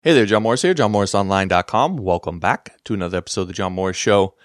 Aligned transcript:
Hey 0.00 0.14
there, 0.14 0.26
John 0.26 0.44
Morris 0.44 0.62
here, 0.62 0.74
johnmorrisonline.com. 0.74 1.96
Welcome 1.96 2.38
back 2.38 2.78
to 2.84 2.94
another 2.94 3.18
episode 3.18 3.40
of 3.40 3.46
the 3.48 3.52
John 3.52 3.72
Morris 3.72 3.96
Show. 3.96 4.36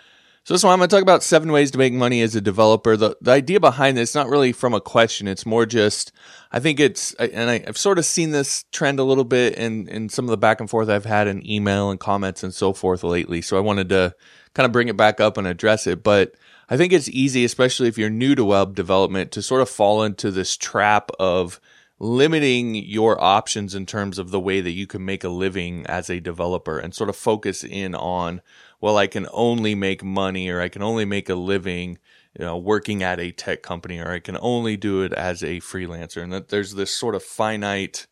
So 0.46 0.56
this 0.56 0.64
one, 0.64 0.74
I'm 0.74 0.79
going 0.79 0.90
to 0.90 0.96
talk 0.96 1.04
about 1.04 1.22
seven 1.22 1.52
ways 1.52 1.70
to 1.70 1.78
make 1.78 1.94
money 1.94 2.24
as 2.24 2.36
a 2.36 2.42
developer. 2.42 2.98
The, 2.98 3.16
the 3.22 3.33
idea 3.33 3.60
behind 3.60 3.96
this, 3.96 4.10
is 4.10 4.16
not 4.16 4.29
really 4.29 4.52
from 4.52 4.74
a 4.74 4.81
question. 4.81 5.28
It's 5.28 5.46
more 5.46 5.68
just, 5.68 6.12
I 6.52 6.60
think 6.60 6.79
it's, 6.79 7.13
and 7.13 7.52
I, 7.52 7.60
have 7.68 7.78
sort 7.78 8.00
of 8.00 8.05
seen 8.05 8.31
this 8.31 8.66
trend 8.71 8.97
a 8.97 9.04
little 9.04 9.26
bit 9.26 9.54
in, 9.54 9.88
in 9.89 10.10
some 10.10 10.26
of 10.26 10.31
the 10.31 10.38
back 10.38 10.60
and 10.60 10.68
forth 10.68 10.89
I've 10.89 11.05
had 11.05 11.28
in 11.28 11.47
email 11.47 11.92
and 11.92 11.99
comments 11.99 12.42
and 12.42 12.51
so 12.51 12.74
forth 12.74 13.04
lately. 13.04 13.44
So 13.44 13.56
I 13.56 13.60
wanted 13.60 13.90
to 13.90 14.15
kind 14.56 14.65
of 14.65 14.72
bring 14.72 14.88
it 14.88 14.97
back 14.97 15.20
up 15.20 15.38
and 15.38 15.46
address 15.46 15.85
it. 15.85 16.02
But 16.02 16.34
I 16.67 16.77
think 16.77 16.94
it's 16.94 17.09
easy, 17.09 17.45
especially 17.45 17.90
if 17.90 17.99
you're 17.99 18.09
new 18.09 18.34
to 18.34 18.44
web 18.44 18.73
development, 18.73 19.31
to 19.34 19.44
sort 19.44 19.62
of 19.62 19.70
fall 19.70 20.02
into 20.02 20.31
this 20.31 20.58
trap 20.58 21.12
of, 21.20 21.59
limiting 22.04 22.76
your 22.76 23.22
options 23.23 23.73
in 23.73 23.85
terms 23.85 24.20
of 24.20 24.30
the 24.30 24.40
way 24.40 24.59
that 24.59 24.72
you 24.72 24.85
can 24.85 25.05
make 25.05 25.23
a 25.23 25.30
living 25.30 25.85
as 25.88 26.09
a 26.09 26.20
developer 26.20 26.77
and 26.77 26.94
sort 26.94 27.09
of 27.09 27.16
focus 27.16 27.63
in 27.63 27.95
on, 27.95 28.41
well, 28.81 28.98
I 28.98 29.07
can 29.07 29.26
only 29.31 29.73
make 29.73 30.03
money 30.03 30.49
or 30.49 30.59
I 30.59 30.67
can 30.67 30.84
only 30.84 31.05
make 31.05 31.29
a 31.29 31.35
living, 31.35 31.98
you 32.38 32.43
know, 32.43 32.57
working 32.57 33.03
at 33.03 33.21
a 33.21 33.31
tech 33.31 33.63
company 33.63 33.99
or 33.99 34.12
I 34.12 34.20
can 34.20 34.38
only 34.41 34.76
do 34.76 35.02
it 35.03 35.13
as 35.13 35.43
a 35.43 35.62
freelancer. 35.62 36.21
And 36.21 36.34
that 36.34 36.49
there's 36.49 36.73
this 36.73 36.91
sort 36.91 37.16
of 37.16 37.23
finite, 37.23 38.05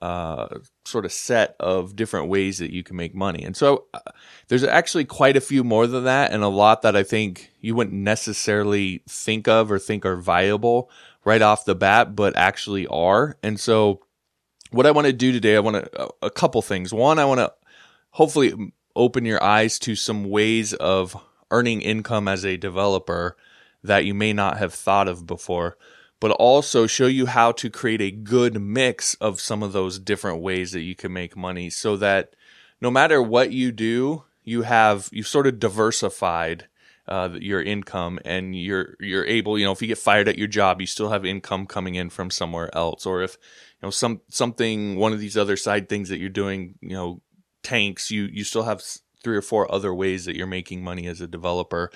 uh, 0.00 0.60
sort 0.86 1.04
of 1.04 1.12
set 1.12 1.56
of 1.60 1.94
different 1.94 2.28
ways 2.28 2.56
that 2.58 2.72
you 2.72 2.82
can 2.82 2.96
make 2.96 3.14
money. 3.14 3.44
And 3.44 3.54
so 3.54 3.84
uh, 3.92 4.00
there's 4.48 4.64
actually 4.64 5.04
quite 5.04 5.36
a 5.36 5.42
few 5.42 5.62
more 5.62 5.86
than 5.86 6.04
that 6.04 6.32
and 6.32 6.42
a 6.42 6.48
lot 6.48 6.80
that 6.82 6.96
I 6.96 7.02
think 7.02 7.50
you 7.60 7.74
wouldn't 7.74 7.96
necessarily 7.96 9.02
think 9.06 9.46
of 9.46 9.70
or 9.70 9.78
think 9.78 10.06
are 10.06 10.16
viable 10.16 10.90
right 11.26 11.42
off 11.42 11.66
the 11.66 11.74
bat, 11.74 12.16
but 12.16 12.34
actually 12.36 12.86
are. 12.86 13.36
And 13.42 13.60
so, 13.60 14.00
what 14.70 14.86
I 14.86 14.92
want 14.92 15.08
to 15.08 15.12
do 15.12 15.32
today, 15.32 15.56
I 15.56 15.60
want 15.60 15.84
to 15.84 16.08
a 16.22 16.30
couple 16.30 16.62
things. 16.62 16.94
One, 16.94 17.18
I 17.18 17.26
want 17.26 17.40
to 17.40 17.52
hopefully 18.10 18.72
open 18.94 19.26
your 19.26 19.42
eyes 19.42 19.78
to 19.80 19.94
some 19.94 20.30
ways 20.30 20.72
of 20.72 21.20
earning 21.50 21.82
income 21.82 22.28
as 22.28 22.44
a 22.44 22.56
developer 22.56 23.36
that 23.82 24.04
you 24.04 24.14
may 24.14 24.32
not 24.32 24.58
have 24.58 24.72
thought 24.72 25.08
of 25.08 25.26
before, 25.26 25.76
but 26.18 26.30
also 26.32 26.86
show 26.86 27.06
you 27.06 27.26
how 27.26 27.52
to 27.52 27.68
create 27.68 28.00
a 28.00 28.10
good 28.10 28.60
mix 28.60 29.14
of 29.16 29.40
some 29.40 29.62
of 29.62 29.72
those 29.72 29.98
different 29.98 30.40
ways 30.40 30.72
that 30.72 30.80
you 30.80 30.94
can 30.94 31.12
make 31.12 31.36
money 31.36 31.68
so 31.68 31.96
that 31.96 32.34
no 32.80 32.90
matter 32.90 33.20
what 33.20 33.52
you 33.52 33.70
do, 33.72 34.24
you 34.44 34.62
have 34.62 35.08
you've 35.12 35.26
sort 35.26 35.46
of 35.46 35.58
diversified 35.58 36.68
uh, 37.08 37.30
your 37.40 37.62
income 37.62 38.18
and 38.24 38.56
you're 38.56 38.96
you're 38.98 39.24
able 39.24 39.58
you 39.58 39.64
know 39.64 39.72
if 39.72 39.80
you 39.80 39.88
get 39.88 39.98
fired 39.98 40.28
at 40.28 40.38
your 40.38 40.48
job 40.48 40.80
you 40.80 40.86
still 40.86 41.10
have 41.10 41.24
income 41.24 41.66
coming 41.66 41.94
in 41.94 42.10
from 42.10 42.30
somewhere 42.30 42.74
else. 42.74 43.06
Or 43.06 43.22
if 43.22 43.38
you 43.80 43.86
know 43.86 43.90
some 43.90 44.20
something 44.28 44.96
one 44.96 45.12
of 45.12 45.20
these 45.20 45.36
other 45.36 45.56
side 45.56 45.88
things 45.88 46.08
that 46.08 46.18
you're 46.18 46.28
doing 46.28 46.76
you 46.80 46.96
know 46.96 47.22
tanks 47.62 48.10
you 48.10 48.24
you 48.24 48.44
still 48.44 48.64
have 48.64 48.82
three 49.22 49.36
or 49.36 49.42
four 49.42 49.72
other 49.72 49.92
ways 49.94 50.24
that 50.24 50.36
you're 50.36 50.46
making 50.46 50.84
money 50.84 51.06
as 51.06 51.20
a 51.20 51.26
developer. 51.26 51.90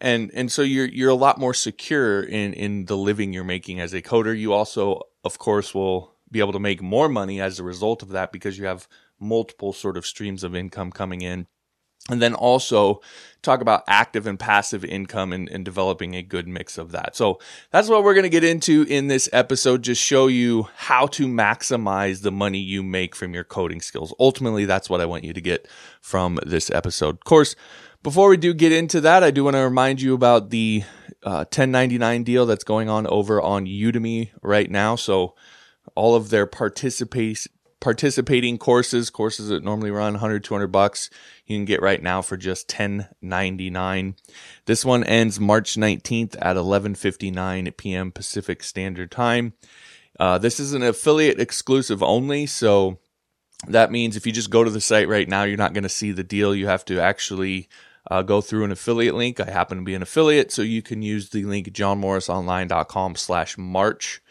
And 0.00 0.30
and 0.34 0.52
so 0.52 0.62
you're 0.62 0.86
you're 0.86 1.10
a 1.10 1.14
lot 1.14 1.38
more 1.38 1.54
secure 1.54 2.22
in 2.22 2.52
in 2.52 2.84
the 2.84 2.96
living 2.96 3.32
you're 3.32 3.44
making 3.44 3.80
as 3.80 3.94
a 3.94 4.02
coder. 4.02 4.38
You 4.38 4.52
also 4.52 5.02
of 5.24 5.38
course 5.38 5.74
will 5.74 6.14
be 6.30 6.40
able 6.40 6.52
to 6.52 6.58
make 6.58 6.82
more 6.82 7.08
money 7.08 7.40
as 7.40 7.58
a 7.58 7.64
result 7.64 8.02
of 8.02 8.10
that 8.10 8.30
because 8.30 8.58
you 8.58 8.66
have 8.66 8.88
multiple 9.18 9.72
sort 9.72 9.96
of 9.96 10.04
streams 10.04 10.44
of 10.44 10.54
income 10.54 10.92
coming 10.92 11.22
in 11.22 11.46
and 12.10 12.22
then 12.22 12.34
also 12.34 13.00
talk 13.42 13.60
about 13.60 13.84
active 13.86 14.26
and 14.26 14.38
passive 14.38 14.84
income 14.84 15.32
and, 15.32 15.48
and, 15.48 15.64
developing 15.64 16.14
a 16.14 16.22
good 16.22 16.48
mix 16.48 16.78
of 16.78 16.90
that. 16.90 17.14
So 17.14 17.38
that's 17.70 17.88
what 17.88 18.02
we're 18.02 18.14
going 18.14 18.24
to 18.24 18.28
get 18.28 18.42
into 18.42 18.82
in 18.88 19.06
this 19.06 19.28
episode. 19.32 19.82
Just 19.82 20.02
show 20.02 20.26
you 20.26 20.68
how 20.76 21.06
to 21.08 21.28
maximize 21.28 22.22
the 22.22 22.32
money 22.32 22.58
you 22.58 22.82
make 22.82 23.14
from 23.14 23.34
your 23.34 23.44
coding 23.44 23.80
skills. 23.80 24.12
Ultimately, 24.18 24.64
that's 24.64 24.90
what 24.90 25.00
I 25.00 25.06
want 25.06 25.24
you 25.24 25.32
to 25.32 25.40
get 25.40 25.68
from 26.00 26.40
this 26.44 26.70
episode. 26.70 27.14
Of 27.16 27.24
course, 27.24 27.54
before 28.02 28.28
we 28.28 28.36
do 28.36 28.52
get 28.52 28.72
into 28.72 29.00
that, 29.02 29.22
I 29.22 29.30
do 29.30 29.44
want 29.44 29.54
to 29.54 29.60
remind 29.60 30.00
you 30.00 30.14
about 30.14 30.50
the 30.50 30.82
uh, 31.22 31.44
1099 31.46 32.24
deal 32.24 32.46
that's 32.46 32.64
going 32.64 32.88
on 32.88 33.06
over 33.06 33.40
on 33.40 33.66
Udemy 33.66 34.30
right 34.42 34.70
now. 34.70 34.96
So 34.96 35.34
all 35.94 36.14
of 36.14 36.30
their 36.30 36.46
participate 36.46 37.46
participating 37.80 38.58
courses, 38.58 39.10
courses 39.10 39.48
that 39.48 39.64
normally 39.64 39.90
run 39.90 40.14
100, 40.14 40.42
200 40.44 40.68
bucks, 40.68 41.10
you 41.46 41.56
can 41.56 41.64
get 41.64 41.82
right 41.82 42.02
now 42.02 42.22
for 42.22 42.36
just 42.36 42.68
10.99. 42.68 44.14
This 44.64 44.84
one 44.84 45.04
ends 45.04 45.38
March 45.38 45.74
19th 45.74 46.36
at 46.40 46.56
11:59 46.56 47.76
p.m. 47.76 48.10
Pacific 48.12 48.62
Standard 48.62 49.10
Time. 49.10 49.52
Uh, 50.18 50.38
this 50.38 50.58
is 50.58 50.72
an 50.72 50.82
affiliate 50.82 51.38
exclusive 51.38 52.02
only, 52.02 52.46
so 52.46 52.98
that 53.68 53.90
means 53.90 54.16
if 54.16 54.26
you 54.26 54.32
just 54.32 54.50
go 54.50 54.64
to 54.64 54.70
the 54.70 54.80
site 54.80 55.08
right 55.08 55.28
now, 55.28 55.44
you're 55.44 55.56
not 55.56 55.74
going 55.74 55.82
to 55.82 55.88
see 55.88 56.12
the 56.12 56.24
deal. 56.24 56.54
You 56.54 56.66
have 56.66 56.84
to 56.86 57.00
actually 57.00 57.68
uh, 58.10 58.22
go 58.22 58.40
through 58.40 58.64
an 58.64 58.72
affiliate 58.72 59.14
link. 59.14 59.40
I 59.40 59.50
happen 59.50 59.78
to 59.78 59.84
be 59.84 59.94
an 59.94 60.02
affiliate, 60.02 60.52
so 60.52 60.62
you 60.62 60.82
can 60.82 61.02
use 61.02 61.30
the 61.30 61.44
link 61.44 61.68
johnmorrisonline.com 61.68 63.16
slash 63.16 63.58
March 63.58 64.22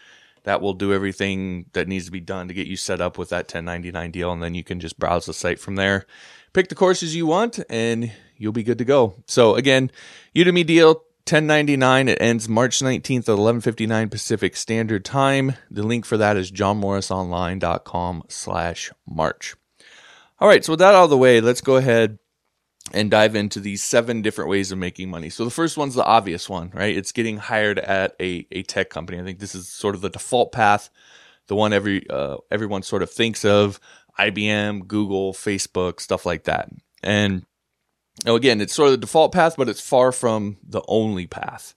that 0.45 0.61
will 0.61 0.73
do 0.73 0.93
everything 0.93 1.65
that 1.73 1.87
needs 1.87 2.05
to 2.05 2.11
be 2.11 2.19
done 2.19 2.47
to 2.47 2.53
get 2.53 2.67
you 2.67 2.77
set 2.77 3.01
up 3.01 3.17
with 3.17 3.29
that 3.29 3.45
1099 3.45 4.11
deal. 4.11 4.31
And 4.31 4.41
then 4.41 4.55
you 4.55 4.63
can 4.63 4.79
just 4.79 4.97
browse 4.97 5.25
the 5.25 5.33
site 5.33 5.59
from 5.59 5.75
there, 5.75 6.05
pick 6.53 6.69
the 6.69 6.75
courses 6.75 7.15
you 7.15 7.25
want, 7.25 7.59
and 7.69 8.11
you'll 8.37 8.51
be 8.51 8.63
good 8.63 8.77
to 8.77 8.85
go. 8.85 9.15
So 9.27 9.55
again, 9.55 9.91
Udemy 10.35 10.65
deal 10.65 11.03
1099. 11.27 12.07
It 12.07 12.21
ends 12.21 12.47
March 12.47 12.79
19th 12.79 13.27
at 13.27 13.37
11:59 13.37 14.09
Pacific 14.09 14.55
Standard 14.55 15.03
Time. 15.03 15.53
The 15.71 15.83
link 15.83 16.05
for 16.05 16.17
that 16.17 16.37
is 16.37 16.51
johnmorrisonline.com 16.51 18.23
slash 18.29 18.91
March. 19.07 19.55
All 20.39 20.47
right, 20.47 20.63
so 20.63 20.73
with 20.73 20.79
that 20.79 20.93
out 20.93 21.05
of 21.05 21.09
the 21.09 21.17
way, 21.17 21.41
let's 21.41 21.61
go 21.61 21.77
ahead 21.77 22.19
and 22.93 23.09
dive 23.09 23.35
into 23.35 23.59
these 23.59 23.83
seven 23.83 24.21
different 24.21 24.49
ways 24.49 24.71
of 24.71 24.77
making 24.77 25.09
money. 25.09 25.29
So 25.29 25.43
the 25.43 25.51
first 25.51 25.77
one's 25.77 25.95
the 25.95 26.05
obvious 26.05 26.49
one, 26.49 26.71
right? 26.73 26.95
It's 26.95 27.11
getting 27.11 27.37
hired 27.37 27.79
at 27.79 28.15
a, 28.19 28.47
a 28.51 28.63
tech 28.63 28.89
company. 28.89 29.19
I 29.19 29.23
think 29.23 29.39
this 29.39 29.55
is 29.55 29.67
sort 29.67 29.95
of 29.95 30.01
the 30.01 30.09
default 30.09 30.51
path, 30.51 30.89
the 31.47 31.55
one 31.55 31.73
every 31.73 32.07
uh, 32.09 32.37
everyone 32.51 32.83
sort 32.83 33.01
of 33.01 33.09
thinks 33.09 33.43
of: 33.43 33.79
IBM, 34.19 34.87
Google, 34.87 35.33
Facebook, 35.33 35.99
stuff 35.99 36.25
like 36.25 36.43
that. 36.43 36.69
And 37.01 37.45
you 38.25 38.35
again, 38.35 38.61
it's 38.61 38.73
sort 38.73 38.87
of 38.87 38.93
the 38.93 38.97
default 39.05 39.31
path, 39.31 39.55
but 39.57 39.69
it's 39.69 39.81
far 39.81 40.11
from 40.11 40.57
the 40.63 40.81
only 40.87 41.27
path. 41.27 41.75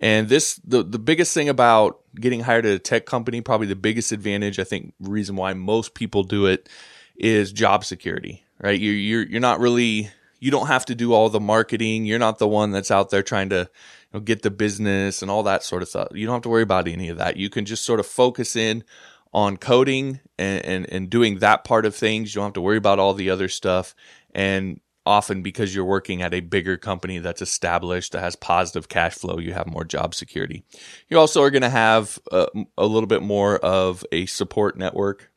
And 0.00 0.28
this, 0.28 0.60
the, 0.64 0.82
the 0.82 0.98
biggest 0.98 1.34
thing 1.34 1.48
about 1.48 2.00
getting 2.14 2.40
hired 2.40 2.66
at 2.66 2.72
a 2.72 2.78
tech 2.78 3.04
company, 3.04 3.40
probably 3.40 3.66
the 3.66 3.74
biggest 3.74 4.12
advantage, 4.12 4.58
I 4.60 4.64
think, 4.64 4.94
reason 5.00 5.34
why 5.34 5.54
most 5.54 5.94
people 5.94 6.22
do 6.22 6.46
it 6.46 6.68
is 7.16 7.50
job 7.50 7.84
security, 7.84 8.44
right? 8.60 8.78
You're, 8.78 8.94
you're, 8.94 9.26
you're 9.26 9.40
not 9.40 9.58
really 9.58 10.10
you 10.38 10.50
don't 10.50 10.66
have 10.68 10.84
to 10.86 10.94
do 10.94 11.12
all 11.12 11.28
the 11.28 11.40
marketing. 11.40 12.04
You're 12.04 12.18
not 12.18 12.38
the 12.38 12.48
one 12.48 12.70
that's 12.70 12.90
out 12.90 13.10
there 13.10 13.22
trying 13.22 13.50
to 13.50 13.68
you 14.12 14.14
know, 14.14 14.20
get 14.20 14.42
the 14.42 14.50
business 14.50 15.22
and 15.22 15.30
all 15.30 15.42
that 15.44 15.62
sort 15.62 15.82
of 15.82 15.88
stuff. 15.88 16.08
You 16.12 16.26
don't 16.26 16.36
have 16.36 16.42
to 16.42 16.48
worry 16.48 16.62
about 16.62 16.88
any 16.88 17.08
of 17.08 17.18
that. 17.18 17.36
You 17.36 17.50
can 17.50 17.64
just 17.64 17.84
sort 17.84 18.00
of 18.00 18.06
focus 18.06 18.56
in 18.56 18.84
on 19.32 19.56
coding 19.56 20.20
and, 20.38 20.64
and, 20.64 20.86
and 20.90 21.10
doing 21.10 21.38
that 21.40 21.64
part 21.64 21.86
of 21.86 21.94
things. 21.94 22.34
You 22.34 22.40
don't 22.40 22.48
have 22.48 22.54
to 22.54 22.60
worry 22.60 22.78
about 22.78 22.98
all 22.98 23.14
the 23.14 23.30
other 23.30 23.48
stuff. 23.48 23.94
And 24.34 24.80
often 25.08 25.42
because 25.42 25.74
you're 25.74 25.86
working 25.86 26.20
at 26.20 26.34
a 26.34 26.40
bigger 26.40 26.76
company 26.76 27.18
that's 27.18 27.40
established 27.40 28.12
that 28.12 28.20
has 28.20 28.36
positive 28.36 28.90
cash 28.90 29.14
flow 29.14 29.38
you 29.38 29.54
have 29.54 29.66
more 29.66 29.82
job 29.82 30.14
security 30.14 30.62
you 31.08 31.18
also 31.18 31.42
are 31.42 31.50
going 31.50 31.62
to 31.62 31.70
have 31.70 32.18
uh, 32.30 32.44
a, 32.54 32.64
a, 32.76 32.86
little 32.86 33.06
bit 33.06 33.22
more 33.22 33.56
of 33.56 34.04
a 34.12 34.26
support 34.26 34.76
network 34.76 35.30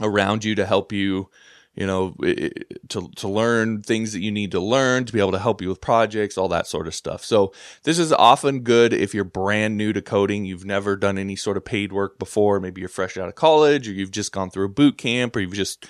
around 0.00 0.44
you 0.44 0.54
to 0.54 0.66
help 0.66 0.92
you 0.92 1.30
you 1.74 1.86
know, 1.86 2.14
to, 2.88 3.08
to 3.16 3.28
learn 3.28 3.82
things 3.82 4.12
that 4.12 4.20
you 4.20 4.30
need 4.30 4.50
to 4.50 4.60
learn, 4.60 5.06
to 5.06 5.12
be 5.12 5.20
able 5.20 5.32
to 5.32 5.38
help 5.38 5.62
you 5.62 5.68
with 5.68 5.80
projects, 5.80 6.36
all 6.36 6.48
that 6.48 6.66
sort 6.66 6.86
of 6.86 6.94
stuff. 6.94 7.24
So 7.24 7.52
this 7.84 7.98
is 7.98 8.12
often 8.12 8.60
good 8.60 8.92
if 8.92 9.14
you're 9.14 9.24
brand 9.24 9.78
new 9.78 9.92
to 9.94 10.02
coding. 10.02 10.44
You've 10.44 10.66
never 10.66 10.96
done 10.96 11.16
any 11.16 11.34
sort 11.34 11.56
of 11.56 11.64
paid 11.64 11.92
work 11.92 12.18
before. 12.18 12.60
Maybe 12.60 12.82
you're 12.82 12.90
fresh 12.90 13.16
out 13.16 13.28
of 13.28 13.36
college 13.36 13.88
or 13.88 13.92
you've 13.92 14.10
just 14.10 14.32
gone 14.32 14.50
through 14.50 14.66
a 14.66 14.70
boot 14.70 14.98
camp 14.98 15.34
or 15.34 15.40
you've 15.40 15.54
just 15.54 15.86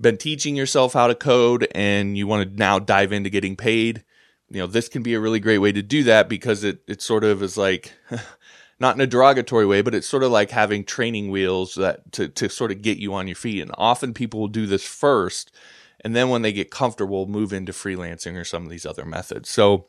been 0.00 0.16
teaching 0.16 0.56
yourself 0.56 0.94
how 0.94 1.08
to 1.08 1.14
code 1.14 1.68
and 1.74 2.16
you 2.16 2.26
want 2.26 2.50
to 2.50 2.56
now 2.56 2.78
dive 2.78 3.12
into 3.12 3.28
getting 3.28 3.54
paid. 3.54 4.04
You 4.48 4.60
know, 4.60 4.66
this 4.66 4.88
can 4.88 5.02
be 5.02 5.14
a 5.14 5.20
really 5.20 5.40
great 5.40 5.58
way 5.58 5.72
to 5.72 5.82
do 5.82 6.04
that 6.04 6.28
because 6.30 6.64
it, 6.64 6.80
it 6.88 7.02
sort 7.02 7.24
of 7.24 7.42
is 7.42 7.58
like, 7.58 7.92
not 8.82 8.96
in 8.96 9.00
a 9.00 9.06
derogatory 9.06 9.64
way, 9.64 9.80
but 9.80 9.94
it's 9.94 10.08
sort 10.08 10.24
of 10.24 10.32
like 10.32 10.50
having 10.50 10.84
training 10.84 11.30
wheels 11.30 11.76
that 11.76 12.12
to, 12.12 12.28
to 12.28 12.50
sort 12.50 12.72
of 12.72 12.82
get 12.82 12.98
you 12.98 13.14
on 13.14 13.28
your 13.28 13.36
feet. 13.36 13.62
And 13.62 13.70
often 13.78 14.12
people 14.12 14.40
will 14.40 14.48
do 14.48 14.66
this 14.66 14.84
first. 14.84 15.52
And 16.00 16.16
then 16.16 16.28
when 16.28 16.42
they 16.42 16.52
get 16.52 16.70
comfortable, 16.70 17.26
move 17.26 17.52
into 17.52 17.72
freelancing 17.72 18.36
or 18.36 18.44
some 18.44 18.64
of 18.64 18.70
these 18.70 18.84
other 18.84 19.04
methods. 19.04 19.48
So, 19.48 19.86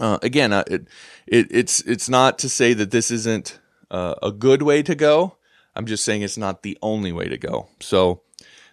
uh, 0.00 0.18
again, 0.22 0.52
uh, 0.52 0.62
it, 0.68 0.86
it, 1.26 1.48
it's, 1.50 1.80
it's 1.80 2.08
not 2.08 2.38
to 2.38 2.48
say 2.48 2.72
that 2.74 2.92
this 2.92 3.10
isn't 3.10 3.58
uh, 3.90 4.14
a 4.22 4.30
good 4.30 4.62
way 4.62 4.82
to 4.84 4.94
go. 4.94 5.36
I'm 5.74 5.86
just 5.86 6.04
saying 6.04 6.22
it's 6.22 6.38
not 6.38 6.62
the 6.62 6.78
only 6.80 7.10
way 7.12 7.28
to 7.28 7.36
go. 7.36 7.68
So, 7.80 8.22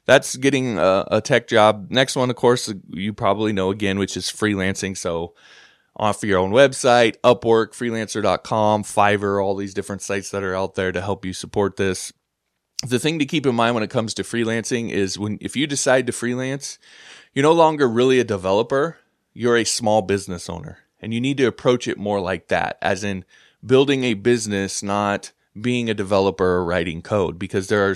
that's 0.06 0.36
getting 0.38 0.80
a, 0.80 1.06
a 1.12 1.22
tech 1.22 1.48
job. 1.48 1.88
Next 1.92 2.16
one, 2.16 2.30
of 2.30 2.36
course, 2.36 2.74
you 2.90 3.14
probably 3.14 3.54
know 3.54 3.70
again, 3.70 4.00
which 4.00 4.18
is 4.18 4.26
freelancing. 4.26 4.98
So, 4.98 5.34
off 5.96 6.24
your 6.24 6.40
own 6.40 6.52
website, 6.52 7.16
Upwork, 7.24 7.74
freelancer.com, 7.74 8.84
Fiverr, 8.84 9.44
all 9.44 9.56
these 9.56 9.74
different 9.74 10.02
sites 10.02 10.32
that 10.32 10.44
are 10.44 10.56
out 10.56 10.76
there 10.76 10.92
to 10.92 11.02
help 11.02 11.26
you 11.26 11.34
support 11.34 11.76
this. 11.76 12.14
the 12.88 13.00
thing 13.00 13.20
to 13.20 13.26
keep 13.26 13.46
in 13.46 13.56
mind 13.56 13.76
when 13.76 13.84
it 13.84 13.90
comes 13.90 14.14
to 14.14 14.24
freelancing 14.24 14.90
is 14.90 15.20
when 15.20 15.38
if 15.42 15.56
you 15.56 15.68
decide 15.68 16.08
to 16.08 16.14
freelance, 16.14 16.80
you're 17.34 17.44
no 17.44 17.52
longer 17.52 17.88
really 17.88 18.20
a 18.20 18.24
developer, 18.24 18.98
you're 19.34 19.58
a 19.58 19.66
small 19.66 20.02
business 20.02 20.50
owner. 20.50 20.80
And 21.02 21.14
you 21.14 21.22
need 21.22 21.38
to 21.38 21.46
approach 21.46 21.88
it 21.88 21.98
more 21.98 22.20
like 22.20 22.48
that, 22.50 22.78
as 22.82 23.04
in 23.04 23.24
building 23.66 24.04
a 24.04 24.14
business, 24.14 24.84
not 24.84 25.32
being 25.62 25.90
a 25.90 25.94
developer 25.94 26.46
or 26.46 26.66
writing 26.66 27.02
code, 27.02 27.38
because 27.40 27.68
there 27.68 27.96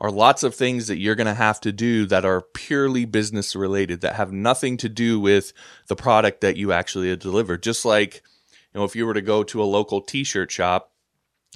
are 0.00 0.10
lots 0.10 0.42
of 0.42 0.54
things 0.54 0.86
that 0.88 0.98
you're 0.98 1.14
going 1.14 1.26
to 1.26 1.34
have 1.34 1.60
to 1.62 1.72
do 1.72 2.06
that 2.06 2.24
are 2.24 2.42
purely 2.42 3.04
business 3.04 3.54
related 3.54 4.00
that 4.00 4.16
have 4.16 4.32
nothing 4.32 4.76
to 4.78 4.88
do 4.88 5.20
with 5.20 5.52
the 5.86 5.96
product 5.96 6.40
that 6.40 6.56
you 6.56 6.72
actually 6.72 7.14
deliver. 7.16 7.56
Just 7.56 7.84
like, 7.84 8.22
you 8.72 8.80
know, 8.80 8.84
if 8.84 8.96
you 8.96 9.06
were 9.06 9.14
to 9.14 9.22
go 9.22 9.42
to 9.44 9.62
a 9.62 9.64
local 9.64 10.00
t-shirt 10.00 10.50
shop, 10.50 10.92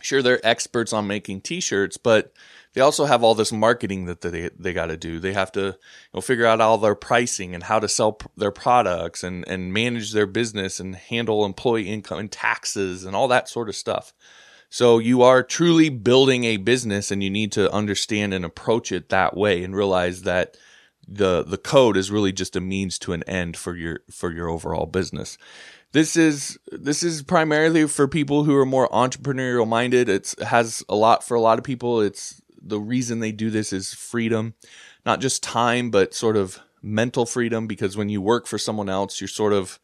sure 0.03 0.23
they're 0.23 0.45
experts 0.47 0.93
on 0.93 1.07
making 1.07 1.41
t-shirts, 1.41 1.97
but 1.97 2.33
they 2.77 2.83
also 2.83 3.07
have 3.07 3.23
all 3.23 3.35
this 3.35 3.53
marketing 3.53 4.05
that 4.05 4.21
they 4.21 4.51
they 4.59 4.75
got 4.75 4.87
to 4.87 4.99
do. 4.99 5.19
They 5.19 5.33
have 5.33 5.51
to 5.53 5.61
you 5.61 5.75
know 6.13 6.21
figure 6.21 6.45
out 6.45 6.61
all 6.61 6.77
their 6.77 6.95
pricing 6.95 7.55
and 7.55 7.65
how 7.65 7.79
to 7.79 7.89
sell 7.89 8.13
pr- 8.13 8.29
their 8.37 8.51
products 8.51 9.25
and 9.25 9.49
and 9.49 9.73
manage 9.73 10.13
their 10.13 10.27
business 10.27 10.79
and 10.79 10.95
handle 10.95 11.47
employee 11.47 11.89
income 11.89 12.19
and 12.19 12.31
taxes 12.31 13.07
and 13.07 13.17
all 13.17 13.29
that 13.29 13.49
sort 13.49 13.71
of 13.71 13.77
stuff. 13.77 14.13
So 14.69 14.99
you 14.99 15.23
are 15.23 15.43
truly 15.43 15.89
building 15.89 16.45
a 16.45 16.57
business 16.57 17.11
and 17.11 17.23
you 17.23 17.31
need 17.31 17.53
to 17.53 17.73
understand 17.73 18.35
and 18.35 18.45
approach 18.45 18.93
it 18.93 19.09
that 19.09 19.37
way 19.37 19.63
and 19.63 19.75
realize 19.75 20.23
that 20.23 20.57
the 21.09 21.45
the 21.45 21.59
code 21.59 21.97
is 21.97 22.11
really 22.11 22.33
just 22.33 22.57
a 22.57 22.61
means 22.61 22.99
to 22.99 23.13
an 23.13 23.23
end 23.25 23.57
for 23.57 23.77
your 23.77 24.01
for 24.11 24.33
your 24.33 24.49
overall 24.49 24.87
business. 24.87 25.39
This 25.93 26.17
is 26.17 26.59
this 26.73 27.03
is 27.03 27.23
primarily 27.23 27.87
for 27.87 28.09
people 28.09 28.45
who 28.45 28.57
are 28.57 28.67
more 28.67 28.89
entrepreneurial 28.89 29.69
minded. 29.69 30.09
It's 30.09 30.35
it 30.35 30.45
has 30.45 30.85
a 30.89 30.97
lot 30.97 31.23
for 31.23 31.37
a 31.37 31.41
lot 31.41 31.59
of 31.59 31.65
people. 31.65 32.01
It's 32.01 32.43
the 32.61 32.81
reason 32.81 33.21
they 33.21 33.33
do 33.33 33.51
this 33.51 33.73
is 33.73 33.95
freedom, 33.95 34.55
not 35.05 35.21
just 35.21 35.43
time, 35.43 35.91
but 35.91 36.15
sort 36.15 36.37
of 36.37 36.59
mental 36.83 37.25
freedom. 37.25 37.67
Because 37.67 37.97
when 37.97 38.09
you 38.09 38.21
work 38.21 38.47
for 38.47 38.59
someone 38.59 38.89
else, 38.89 39.21
you're 39.21 39.29
sort 39.29 39.53
of, 39.53 39.79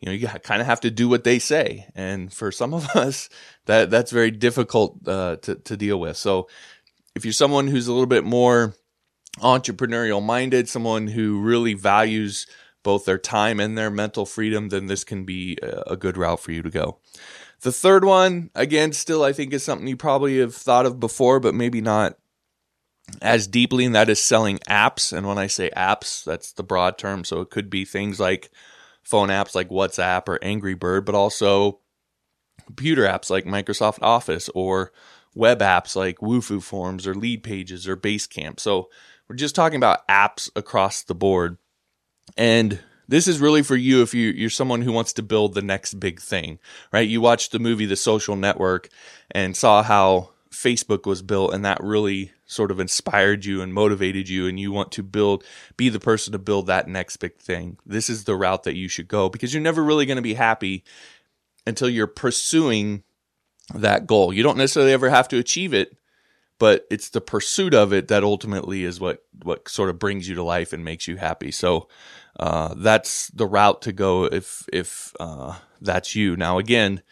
you 0.00 0.06
know, 0.06 0.12
you 0.12 0.26
kind 0.26 0.60
of 0.60 0.66
have 0.66 0.80
to 0.80 0.90
do 0.90 1.08
what 1.08 1.24
they 1.24 1.38
say. 1.38 1.86
And 1.94 2.32
for 2.32 2.50
some 2.50 2.72
of 2.72 2.88
us, 2.96 3.28
that 3.66 3.90
that's 3.90 4.10
very 4.10 4.30
difficult 4.30 5.06
uh, 5.06 5.36
to 5.36 5.56
to 5.56 5.76
deal 5.76 6.00
with. 6.00 6.16
So 6.16 6.48
if 7.14 7.24
you're 7.24 7.32
someone 7.32 7.66
who's 7.66 7.86
a 7.86 7.92
little 7.92 8.06
bit 8.06 8.24
more 8.24 8.74
entrepreneurial 9.38 10.22
minded, 10.22 10.68
someone 10.68 11.06
who 11.06 11.40
really 11.40 11.74
values 11.74 12.46
both 12.82 13.04
their 13.04 13.18
time 13.18 13.60
and 13.60 13.76
their 13.76 13.90
mental 13.90 14.24
freedom, 14.24 14.70
then 14.70 14.86
this 14.86 15.04
can 15.04 15.24
be 15.24 15.58
a 15.62 15.96
good 15.96 16.16
route 16.16 16.40
for 16.40 16.50
you 16.50 16.62
to 16.62 16.70
go. 16.70 16.98
The 17.60 17.72
third 17.72 18.04
one, 18.04 18.50
again, 18.54 18.92
still 18.92 19.22
I 19.22 19.34
think 19.34 19.52
is 19.52 19.62
something 19.62 19.86
you 19.86 19.96
probably 19.96 20.38
have 20.38 20.54
thought 20.54 20.86
of 20.86 20.98
before, 20.98 21.40
but 21.40 21.54
maybe 21.54 21.82
not 21.82 22.16
as 23.20 23.46
deeply, 23.46 23.84
and 23.84 23.94
that 23.94 24.08
is 24.08 24.20
selling 24.20 24.58
apps. 24.60 25.12
And 25.12 25.26
when 25.26 25.36
I 25.36 25.46
say 25.46 25.70
apps, 25.76 26.24
that's 26.24 26.52
the 26.52 26.62
broad 26.62 26.96
term. 26.96 27.24
So 27.24 27.40
it 27.42 27.50
could 27.50 27.68
be 27.68 27.84
things 27.84 28.18
like 28.18 28.50
phone 29.10 29.28
apps 29.28 29.54
like 29.54 29.68
WhatsApp 29.68 30.28
or 30.28 30.38
Angry 30.42 30.74
Bird, 30.74 31.04
but 31.04 31.14
also 31.14 31.80
computer 32.64 33.02
apps 33.02 33.28
like 33.28 33.44
Microsoft 33.44 33.98
Office 34.00 34.48
or 34.54 34.92
web 35.34 35.60
apps 35.60 35.96
like 35.96 36.18
Wufoo 36.18 36.62
Forms 36.62 37.06
or 37.06 37.14
Lead 37.14 37.42
Pages 37.42 37.88
or 37.88 37.96
Basecamp. 37.96 38.60
So 38.60 38.88
we're 39.28 39.36
just 39.36 39.54
talking 39.54 39.76
about 39.76 40.06
apps 40.08 40.48
across 40.54 41.02
the 41.02 41.14
board. 41.14 41.58
And 42.36 42.78
this 43.08 43.26
is 43.26 43.40
really 43.40 43.62
for 43.62 43.76
you 43.76 44.02
if 44.02 44.14
you, 44.14 44.30
you're 44.30 44.50
someone 44.50 44.82
who 44.82 44.92
wants 44.92 45.12
to 45.14 45.22
build 45.22 45.54
the 45.54 45.62
next 45.62 45.94
big 45.94 46.20
thing, 46.20 46.60
right? 46.92 47.08
You 47.08 47.20
watched 47.20 47.50
the 47.50 47.58
movie 47.58 47.86
The 47.86 47.96
Social 47.96 48.36
Network 48.36 48.88
and 49.32 49.56
saw 49.56 49.82
how 49.82 50.30
Facebook 50.52 51.06
was 51.06 51.22
built, 51.22 51.54
and 51.54 51.64
that 51.64 51.82
really 51.82 52.32
sort 52.46 52.70
of 52.70 52.80
inspired 52.80 53.44
you 53.44 53.62
and 53.62 53.72
motivated 53.72 54.28
you, 54.28 54.46
and 54.46 54.58
you 54.58 54.72
want 54.72 54.92
to 54.92 55.02
build, 55.02 55.44
be 55.76 55.88
the 55.88 56.00
person 56.00 56.32
to 56.32 56.38
build 56.38 56.66
that 56.66 56.88
next 56.88 57.18
big 57.18 57.36
thing. 57.36 57.78
This 57.86 58.10
is 58.10 58.24
the 58.24 58.34
route 58.34 58.64
that 58.64 58.76
you 58.76 58.88
should 58.88 59.08
go 59.08 59.28
because 59.28 59.54
you're 59.54 59.62
never 59.62 59.82
really 59.82 60.06
going 60.06 60.16
to 60.16 60.22
be 60.22 60.34
happy 60.34 60.84
until 61.66 61.88
you're 61.88 62.06
pursuing 62.06 63.04
that 63.74 64.06
goal. 64.06 64.32
You 64.32 64.42
don't 64.42 64.58
necessarily 64.58 64.92
ever 64.92 65.08
have 65.08 65.28
to 65.28 65.38
achieve 65.38 65.72
it, 65.72 65.96
but 66.58 66.86
it's 66.90 67.10
the 67.10 67.20
pursuit 67.20 67.72
of 67.72 67.92
it 67.92 68.08
that 68.08 68.24
ultimately 68.24 68.84
is 68.84 69.00
what 69.00 69.24
what 69.42 69.68
sort 69.68 69.88
of 69.90 69.98
brings 69.98 70.28
you 70.28 70.34
to 70.34 70.42
life 70.42 70.72
and 70.72 70.84
makes 70.84 71.06
you 71.06 71.16
happy. 71.16 71.50
So 71.50 71.88
uh, 72.38 72.74
that's 72.76 73.28
the 73.28 73.46
route 73.46 73.82
to 73.82 73.92
go 73.92 74.24
if 74.24 74.68
if 74.72 75.14
uh, 75.20 75.56
that's 75.80 76.14
you. 76.14 76.36
Now, 76.36 76.58
again, 76.58 77.02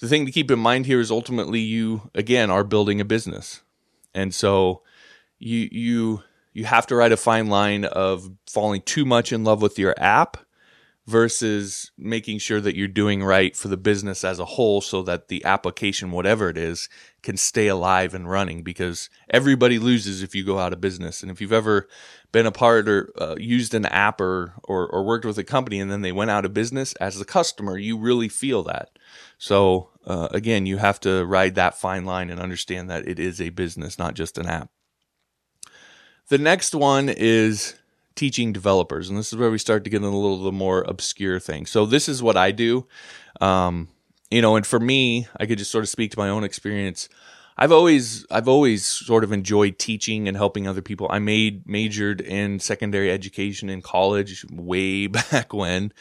the 0.00 0.08
thing 0.08 0.26
to 0.26 0.32
keep 0.32 0.50
in 0.50 0.58
mind 0.58 0.86
here 0.86 1.00
is 1.00 1.10
ultimately 1.10 1.60
you 1.60 2.10
again 2.14 2.50
are 2.50 2.64
building 2.64 3.00
a 3.00 3.04
business, 3.04 3.62
and 4.14 4.34
so 4.34 4.82
you 5.38 5.68
you 5.70 6.22
you 6.52 6.64
have 6.64 6.86
to 6.88 6.96
write 6.96 7.12
a 7.12 7.16
fine 7.16 7.48
line 7.48 7.84
of 7.84 8.30
falling 8.46 8.82
too 8.82 9.04
much 9.04 9.32
in 9.32 9.44
love 9.44 9.62
with 9.62 9.78
your 9.78 9.94
app 9.98 10.36
versus 11.06 11.90
making 11.98 12.38
sure 12.38 12.60
that 12.62 12.76
you're 12.76 12.88
doing 12.88 13.22
right 13.22 13.54
for 13.54 13.68
the 13.68 13.76
business 13.76 14.24
as 14.24 14.38
a 14.38 14.44
whole 14.44 14.80
so 14.80 15.02
that 15.02 15.28
the 15.28 15.44
application, 15.44 16.10
whatever 16.10 16.48
it 16.48 16.56
is, 16.56 16.88
can 17.22 17.36
stay 17.36 17.66
alive 17.66 18.14
and 18.14 18.30
running 18.30 18.62
because 18.62 19.10
everybody 19.28 19.78
loses 19.78 20.22
if 20.22 20.34
you 20.34 20.42
go 20.42 20.58
out 20.58 20.72
of 20.72 20.80
business. 20.80 21.22
And 21.22 21.30
if 21.30 21.42
you've 21.42 21.52
ever 21.52 21.88
been 22.32 22.46
a 22.46 22.52
part 22.52 22.88
or 22.88 23.12
uh, 23.20 23.36
used 23.38 23.74
an 23.74 23.84
app 23.86 24.18
or, 24.18 24.54
or, 24.64 24.86
or 24.86 25.04
worked 25.04 25.26
with 25.26 25.36
a 25.36 25.44
company 25.44 25.78
and 25.78 25.90
then 25.90 26.00
they 26.00 26.12
went 26.12 26.30
out 26.30 26.46
of 26.46 26.54
business 26.54 26.94
as 26.94 27.20
a 27.20 27.24
customer, 27.26 27.76
you 27.76 27.98
really 27.98 28.28
feel 28.28 28.62
that. 28.62 28.98
So 29.36 29.90
uh, 30.06 30.28
again, 30.30 30.64
you 30.64 30.78
have 30.78 31.00
to 31.00 31.26
ride 31.26 31.54
that 31.56 31.76
fine 31.76 32.06
line 32.06 32.30
and 32.30 32.40
understand 32.40 32.88
that 32.88 33.06
it 33.06 33.18
is 33.18 33.42
a 33.42 33.50
business, 33.50 33.98
not 33.98 34.14
just 34.14 34.38
an 34.38 34.46
app. 34.46 34.70
The 36.28 36.38
next 36.38 36.74
one 36.74 37.10
is 37.10 37.74
teaching 38.16 38.52
developers, 38.52 39.08
and 39.08 39.18
this 39.18 39.32
is 39.32 39.38
where 39.38 39.50
we 39.50 39.58
start 39.58 39.84
to 39.84 39.90
get 39.90 39.98
in 39.98 40.04
a 40.04 40.16
little 40.16 40.42
the 40.42 40.52
more 40.52 40.82
obscure 40.82 41.40
thing. 41.40 41.66
So 41.66 41.86
this 41.86 42.08
is 42.08 42.22
what 42.22 42.36
I 42.36 42.50
do, 42.50 42.86
um, 43.40 43.88
you 44.30 44.42
know, 44.42 44.56
and 44.56 44.66
for 44.66 44.80
me, 44.80 45.26
I 45.38 45.46
could 45.46 45.58
just 45.58 45.70
sort 45.70 45.84
of 45.84 45.88
speak 45.88 46.10
to 46.12 46.18
my 46.18 46.28
own 46.28 46.44
experience. 46.44 47.08
I've 47.56 47.72
always 47.72 48.26
I've 48.30 48.48
always 48.48 48.84
sort 48.84 49.22
of 49.22 49.32
enjoyed 49.32 49.78
teaching 49.78 50.26
and 50.26 50.36
helping 50.36 50.66
other 50.66 50.82
people. 50.82 51.06
I 51.10 51.20
made 51.20 51.68
majored 51.68 52.20
in 52.20 52.58
secondary 52.58 53.10
education 53.10 53.70
in 53.70 53.80
college 53.80 54.44
way 54.50 55.06
back 55.08 55.52
when, 55.52 55.92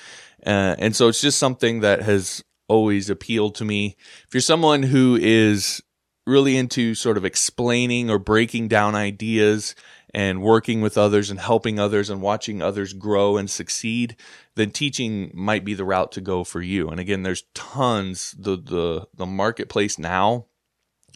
uh, 0.46 0.76
and 0.80 0.96
so 0.96 1.08
it's 1.08 1.22
just 1.22 1.38
something 1.38 1.82
that 1.82 2.02
has 2.02 2.44
always 2.68 3.10
appealed 3.10 3.56
to 3.56 3.66
me. 3.66 3.96
If 4.28 4.34
you're 4.34 4.42
someone 4.42 4.84
who 4.84 5.18
is 5.22 5.82
really 6.26 6.58
into 6.58 6.96
sort 6.96 7.18
of 7.18 7.26
explaining 7.26 8.10
or 8.10 8.18
breaking 8.18 8.70
down 8.70 8.96
ideas 8.96 9.76
and 10.14 10.42
working 10.42 10.82
with 10.82 10.98
others 10.98 11.30
and 11.30 11.40
helping 11.40 11.80
others 11.80 12.10
and 12.10 12.22
watching 12.22 12.62
others 12.62 12.94
grow 12.94 13.36
and 13.38 13.50
succeed, 13.50 14.16
then 14.56 14.70
teaching 14.70 15.32
might 15.34 15.66
be 15.66 15.74
the 15.74 15.86
route 15.86 16.12
to 16.12 16.22
go 16.22 16.44
for 16.44 16.62
you. 16.62 16.90
And 16.90 17.00
again, 17.00 17.24
there's 17.24 17.44
tons 17.54 18.36
the 18.38 18.56
the 18.58 19.08
the 19.16 19.26
marketplace 19.26 19.98
now 19.98 20.46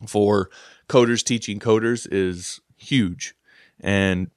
for 0.08 0.50
coders 0.90 1.24
teaching 1.24 1.60
coders 1.60 2.08
is 2.12 2.60
huge. 2.76 3.36
And 3.80 4.32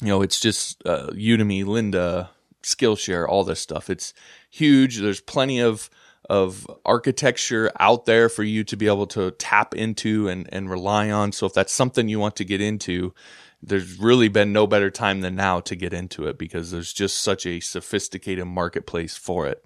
you 0.00 0.08
know, 0.08 0.22
it's 0.22 0.38
just 0.38 0.82
uh, 0.86 1.08
Udemy, 1.08 1.64
Lynda, 1.64 2.28
Skillshare, 2.62 3.26
all 3.26 3.44
this 3.44 3.60
stuff. 3.60 3.88
It's 3.88 4.12
huge. 4.50 4.98
There's 4.98 5.20
plenty 5.20 5.60
of 5.60 5.90
of 6.28 6.66
architecture 6.84 7.70
out 7.78 8.04
there 8.04 8.28
for 8.28 8.42
you 8.42 8.64
to 8.64 8.76
be 8.76 8.88
able 8.88 9.06
to 9.06 9.30
tap 9.32 9.74
into 9.74 10.28
and, 10.28 10.48
and 10.52 10.68
rely 10.68 11.08
on. 11.08 11.30
So 11.30 11.46
if 11.46 11.52
that's 11.52 11.72
something 11.72 12.08
you 12.08 12.18
want 12.18 12.34
to 12.36 12.44
get 12.44 12.60
into, 12.60 13.14
there's 13.62 13.98
really 13.98 14.28
been 14.28 14.52
no 14.52 14.66
better 14.66 14.90
time 14.90 15.20
than 15.20 15.34
now 15.34 15.60
to 15.60 15.74
get 15.74 15.92
into 15.92 16.26
it 16.26 16.38
because 16.38 16.70
there's 16.70 16.92
just 16.92 17.18
such 17.18 17.46
a 17.46 17.60
sophisticated 17.60 18.46
marketplace 18.46 19.16
for 19.16 19.46
it. 19.46 19.64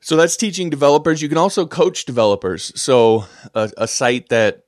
So 0.00 0.16
that's 0.16 0.36
teaching 0.36 0.70
developers. 0.70 1.22
You 1.22 1.28
can 1.28 1.38
also 1.38 1.66
coach 1.66 2.04
developers. 2.04 2.72
So 2.80 3.24
a, 3.54 3.70
a 3.76 3.88
site 3.88 4.28
that 4.28 4.64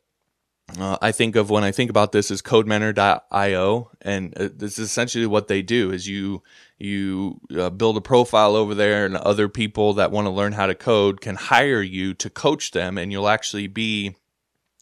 uh, 0.79 0.97
I 1.01 1.13
think 1.13 1.37
of 1.37 1.51
when 1.51 1.65
I 1.65 1.73
think 1.73 1.91
about 1.91 2.13
this 2.13 2.31
is 2.31 2.43
CodeMentor.io, 2.43 3.91
and 4.03 4.37
uh, 4.37 4.49
this 4.55 4.79
is 4.79 4.91
essentially 4.91 5.27
what 5.27 5.49
they 5.49 5.63
do: 5.63 5.91
is 5.91 6.07
you 6.07 6.43
you 6.79 7.41
uh, 7.57 7.71
build 7.71 7.97
a 7.97 8.01
profile 8.01 8.55
over 8.55 8.75
there, 8.75 9.07
and 9.07 9.17
other 9.17 9.49
people 9.49 9.95
that 9.95 10.11
want 10.11 10.27
to 10.27 10.31
learn 10.31 10.53
how 10.53 10.67
to 10.67 10.75
code 10.75 11.21
can 11.21 11.37
hire 11.37 11.83
you 11.83 12.15
to 12.15 12.31
coach 12.31 12.71
them, 12.71 12.99
and 12.99 13.11
you'll 13.11 13.29
actually 13.29 13.67
be 13.67 14.17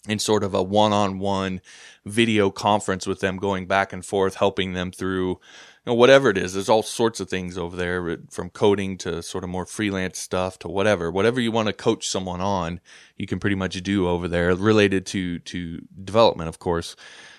in 0.07 0.19
sort 0.19 0.45
of 0.45 0.55
a 0.55 0.63
one-on-one 0.63 1.61
video 2.05 2.51
conference 2.51 3.07
with 3.07 3.21
them, 3.21 3.37
going 3.37 3.67
back 3.67 3.93
and 3.93 4.05
forth, 4.05 4.37
helping 4.37 4.73
them 4.73 4.93
through 4.93 5.29
you 5.29 5.39
know, 5.87 5.95
whatever 5.95 6.31
it 6.31 6.39
is. 6.39 6.55
There's 6.55 6.69
all 6.69 6.83
sorts 6.83 7.21
of 7.21 7.29
things 7.29 7.59
over 7.59 7.77
there, 7.77 8.19
from 8.31 8.51
coding 8.51 8.97
to 8.99 9.23
sort 9.23 9.45
of 9.45 9.51
more 9.51 9.67
freelance 9.67 10.19
stuff 10.19 10.59
to 10.61 10.69
whatever. 10.69 11.11
Whatever 11.11 11.41
you 11.41 11.51
want 11.51 11.67
to 11.67 11.73
coach 11.73 12.09
someone 12.09 12.41
on, 12.41 12.81
you 13.17 13.27
can 13.27 13.41
pretty 13.41 13.57
much 13.57 13.83
do 13.83 14.09
over 14.09 14.29
there, 14.29 14.55
related 14.55 15.07
to 15.07 15.41
to 15.41 15.81
development, 16.05 16.49
of 16.49 16.59
course. 16.59 16.95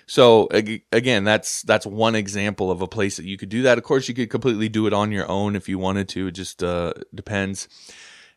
So 0.06 0.48
again, 0.50 1.22
that's 1.22 1.62
that's 1.62 1.86
one 1.86 2.16
example 2.16 2.72
of 2.72 2.82
a 2.82 2.88
place 2.88 3.16
that 3.16 3.26
you 3.26 3.38
could 3.38 3.48
do 3.48 3.62
that. 3.62 3.78
Of 3.78 3.84
course, 3.84 4.08
you 4.08 4.14
could 4.14 4.28
completely 4.28 4.68
do 4.68 4.88
it 4.88 4.92
on 4.92 5.12
your 5.12 5.28
own 5.30 5.54
if 5.54 5.68
you 5.68 5.78
wanted 5.78 6.08
to. 6.10 6.26
It 6.26 6.32
just 6.32 6.64
uh, 6.64 6.94
depends. 7.14 7.68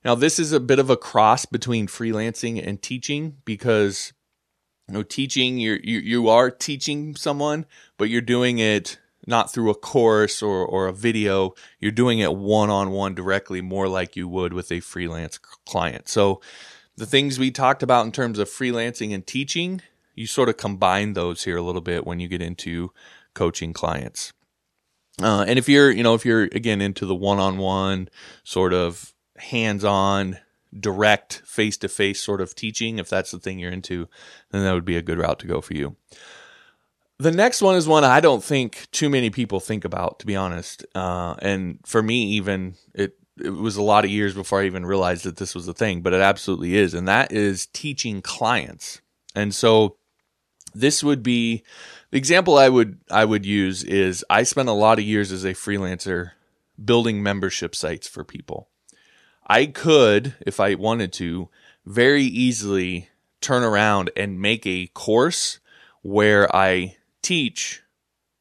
Now, 0.04 0.16
this 0.16 0.40
is 0.40 0.52
a 0.52 0.60
bit 0.60 0.80
of 0.80 0.90
a 0.90 0.98
cross 0.98 1.46
between 1.46 1.88
freelancing 1.88 2.66
and 2.66 2.82
teaching 2.82 3.38
because 3.46 4.14
you 4.88 4.94
know, 4.94 5.04
teaching 5.04 5.58
you 5.58 5.80
you 5.82 6.28
are 6.28 6.52
teaching 6.52 7.16
someone, 7.16 7.66
but 7.98 8.10
you're 8.10 8.22
doing 8.22 8.60
it 8.60 9.00
not 9.26 9.52
through 9.52 9.70
a 9.70 9.76
course 9.76 10.42
or, 10.42 10.66
or 10.66 10.88
a 10.88 10.94
video. 10.94 11.54
You're 11.80 11.92
doing 11.92 12.20
it 12.20 12.36
one 12.36 12.70
on 12.70 12.92
one 12.92 13.16
directly, 13.16 13.62
more 13.62 13.88
like 13.88 14.16
you 14.16 14.28
would 14.28 14.54
with 14.54 14.72
a 14.72 14.82
freelance 14.82 15.38
client. 15.38 16.10
So 16.10 16.42
the 16.98 17.06
things 17.06 17.40
we 17.40 17.52
talked 17.52 17.82
about 17.82 18.06
in 18.06 18.12
terms 18.12 18.40
of 18.40 18.50
freelancing 18.50 19.14
and 19.14 19.26
teaching, 19.26 19.82
you 20.14 20.28
sort 20.28 20.50
of 20.50 20.58
combine 20.58 21.14
those 21.14 21.46
here 21.46 21.58
a 21.58 21.62
little 21.62 21.82
bit 21.82 22.06
when 22.06 22.20
you 22.20 22.28
get 22.28 22.42
into 22.42 22.92
coaching 23.34 23.72
clients. 23.72 24.34
Uh, 25.22 25.46
and 25.48 25.58
if 25.58 25.70
you're, 25.70 25.92
you 25.92 26.04
know, 26.04 26.16
if 26.16 26.26
you're 26.26 26.44
again 26.44 26.82
into 26.82 27.06
the 27.06 27.16
one 27.16 27.40
on 27.40 27.58
one 27.58 28.10
sort 28.44 28.74
of 28.74 29.13
hands 29.44 29.84
on, 29.84 30.40
direct, 30.78 31.42
face 31.46 31.78
to 31.78 31.88
face 31.88 32.22
sort 32.22 32.42
of 32.42 32.56
teaching, 32.56 33.00
if 33.00 33.10
that's 33.10 33.32
the 33.32 33.40
thing 33.40 33.60
you're 33.60 33.72
into, 33.72 34.08
then 34.52 34.64
that 34.64 34.74
would 34.74 34.86
be 34.86 34.98
a 34.98 35.02
good 35.02 35.20
route 35.20 35.40
to 35.40 35.48
go 35.48 35.62
for 35.62 35.74
you. 35.74 35.96
The 37.20 37.32
next 37.32 37.62
one 37.62 37.76
is 37.76 37.88
one 37.88 38.04
I 38.04 38.20
don't 38.20 38.44
think 38.44 38.88
too 38.92 39.10
many 39.10 39.30
people 39.30 39.60
think 39.60 39.86
about, 39.86 40.20
to 40.20 40.26
be 40.26 40.36
honest. 40.36 40.86
Uh, 40.96 41.36
and 41.40 41.80
for 41.86 42.02
me, 42.02 42.24
even 42.32 42.76
it 42.94 43.18
it 43.40 43.50
was 43.50 43.78
a 43.78 43.82
lot 43.82 44.06
of 44.06 44.12
years 44.12 44.34
before 44.34 44.62
I 44.62 44.66
even 44.66 44.86
realized 44.86 45.24
that 45.24 45.38
this 45.38 45.56
was 45.56 45.68
a 45.68 45.74
thing, 45.74 46.02
but 46.02 46.14
it 46.14 46.22
absolutely 46.22 46.76
is, 46.76 46.94
and 46.94 47.08
that 47.08 47.32
is 47.32 47.68
teaching 47.68 48.22
clients. 48.22 49.02
And 49.36 49.56
so 49.56 49.98
this 50.74 51.04
would 51.04 51.24
be 51.24 51.64
the 52.12 52.18
example 52.18 52.58
I 52.58 52.70
would 52.70 53.00
I 53.10 53.26
would 53.26 53.46
use 53.46 53.84
is 53.84 54.26
I 54.30 54.44
spent 54.44 54.70
a 54.70 54.74
lot 54.74 55.00
of 55.00 55.06
years 55.06 55.32
as 55.32 55.44
a 55.44 55.54
freelancer 55.54 56.32
building 56.84 57.24
membership 57.24 57.76
sites 57.76 58.08
for 58.08 58.24
people. 58.24 58.70
I 59.48 59.66
could, 59.66 60.36
if 60.42 60.60
I 60.60 60.76
wanted 60.76 61.14
to, 61.14 61.50
very 61.86 62.24
easily 62.24 63.10
turn 63.42 63.64
around 63.64 64.10
and 64.16 64.40
make 64.40 64.66
a 64.66 64.88
course 64.88 65.60
where 66.02 66.54
I 66.56 66.98
teach 67.22 67.84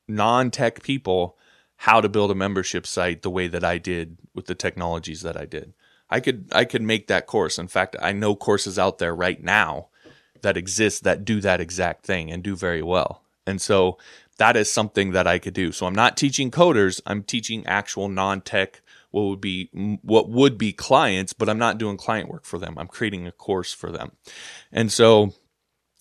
non 0.07 0.51
tech 0.51 0.83
people 0.83 1.37
how 1.77 2.01
to 2.01 2.09
build 2.09 2.31
a 2.31 2.35
membership 2.35 2.87
site 2.87 3.23
the 3.23 3.31
way 3.31 3.49
that 3.49 3.65
I 3.65 3.79
did 3.79 4.19
with 4.35 4.47
the 4.47 4.55
technologies 4.55 5.23
that 5.23 5.37
I 5.37 5.47
did. 5.47 5.73
I 6.09 6.21
could 6.21 6.49
I 6.53 6.65
could 6.65 6.83
make 6.83 7.07
that 7.07 7.27
course. 7.27 7.59
In 7.59 7.69
fact, 7.69 7.97
I 8.01 8.13
know 8.13 8.37
courses 8.37 8.79
out 8.79 8.99
there 8.99 9.15
right 9.15 9.43
now 9.43 9.89
that 10.43 10.57
exist 10.57 11.05
that 11.05 11.25
do 11.25 11.41
that 11.41 11.61
exact 11.61 12.05
thing 12.05 12.31
and 12.31 12.43
do 12.43 12.55
very 12.55 12.83
well. 12.83 13.23
And 13.47 13.61
so 13.61 13.99
that 14.39 14.57
is 14.57 14.71
something 14.71 15.13
that 15.13 15.27
I 15.27 15.39
could 15.39 15.55
do. 15.55 15.73
So 15.73 15.87
I'm 15.87 15.95
not 15.95 16.17
teaching 16.17 16.51
coders, 16.51 17.01
I'm 17.07 17.23
teaching 17.23 17.67
actual 17.67 18.09
non-tech 18.09 18.82
what 19.13 19.25
would 19.25 19.41
be 19.41 19.71
what 20.03 20.29
would 20.29 20.59
be 20.59 20.73
clients, 20.73 21.33
but 21.33 21.49
I'm 21.49 21.59
not 21.59 21.79
doing 21.79 21.97
client 21.97 22.29
work 22.29 22.45
for 22.45 22.59
them. 22.59 22.77
I'm 22.77 22.89
creating 22.89 23.27
a 23.27 23.33
course 23.33 23.73
for 23.73 23.93
them. 23.93 24.13
And 24.73 24.91
so 24.91 25.35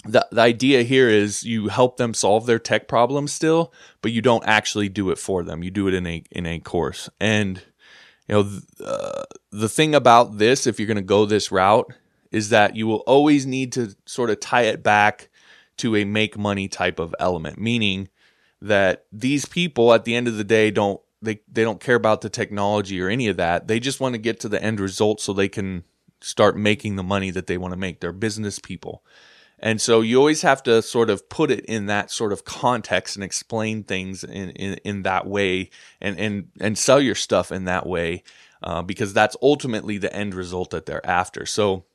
the, 0.05 0.27
the 0.31 0.41
idea 0.41 0.81
here 0.83 1.09
is 1.09 1.43
you 1.43 1.67
help 1.67 1.97
them 1.97 2.13
solve 2.13 2.45
their 2.45 2.57
tech 2.57 2.87
problems 2.87 3.31
still, 3.31 3.71
but 4.01 4.11
you 4.11 4.21
don't 4.21 4.45
actually 4.47 4.89
do 4.89 5.11
it 5.11 5.19
for 5.19 5.43
them. 5.43 5.61
You 5.61 5.69
do 5.69 5.87
it 5.87 5.93
in 5.93 6.07
a 6.07 6.23
in 6.31 6.45
a 6.45 6.59
course. 6.59 7.09
And 7.19 7.61
you 8.27 8.35
know 8.35 8.59
uh, 8.83 9.23
the 9.51 9.69
thing 9.69 9.93
about 9.93 10.37
this, 10.37 10.65
if 10.65 10.79
you're 10.79 10.87
going 10.87 10.95
to 10.95 11.03
go 11.03 11.25
this 11.25 11.51
route, 11.51 11.93
is 12.31 12.49
that 12.49 12.75
you 12.75 12.87
will 12.87 13.03
always 13.05 13.45
need 13.45 13.73
to 13.73 13.95
sort 14.05 14.29
of 14.29 14.39
tie 14.39 14.63
it 14.63 14.81
back 14.81 15.29
to 15.77 15.95
a 15.97 16.05
make 16.05 16.37
money 16.37 16.67
type 16.67 16.97
of 16.97 17.13
element, 17.19 17.59
meaning 17.59 18.07
that 18.61 19.05
these 19.11 19.45
people 19.45 19.93
at 19.93 20.05
the 20.05 20.15
end 20.15 20.27
of 20.27 20.37
the 20.37 20.43
day 20.43 20.71
don't 20.71 21.01
they 21.21 21.41
they 21.51 21.63
don't 21.63 21.79
care 21.79 21.95
about 21.95 22.21
the 22.21 22.29
technology 22.29 23.01
or 23.01 23.09
any 23.09 23.27
of 23.27 23.37
that. 23.37 23.67
They 23.67 23.79
just 23.79 23.99
want 23.99 24.13
to 24.13 24.19
get 24.19 24.39
to 24.41 24.49
the 24.49 24.61
end 24.61 24.79
result 24.79 25.21
so 25.21 25.33
they 25.33 25.49
can 25.49 25.83
start 26.21 26.57
making 26.57 26.95
the 26.95 27.03
money 27.03 27.31
that 27.31 27.47
they 27.47 27.57
want 27.57 27.73
to 27.73 27.79
make. 27.79 27.99
They're 27.99 28.11
business 28.11 28.59
people. 28.59 29.03
And 29.61 29.79
so 29.79 30.01
you 30.01 30.17
always 30.17 30.41
have 30.41 30.63
to 30.63 30.81
sort 30.81 31.11
of 31.11 31.29
put 31.29 31.51
it 31.51 31.65
in 31.65 31.85
that 31.85 32.09
sort 32.09 32.33
of 32.33 32.45
context 32.45 33.15
and 33.15 33.23
explain 33.23 33.83
things 33.83 34.23
in, 34.23 34.49
in, 34.51 34.73
in 34.83 35.01
that 35.03 35.27
way 35.27 35.69
and, 35.99 36.17
and, 36.17 36.47
and 36.59 36.77
sell 36.77 36.99
your 36.99 37.13
stuff 37.13 37.51
in 37.51 37.65
that 37.65 37.85
way 37.85 38.23
uh, 38.63 38.81
because 38.81 39.13
that's 39.13 39.37
ultimately 39.39 39.99
the 39.99 40.13
end 40.15 40.33
result 40.33 40.71
that 40.71 40.87
they're 40.87 41.05
after. 41.05 41.45
So 41.45 41.85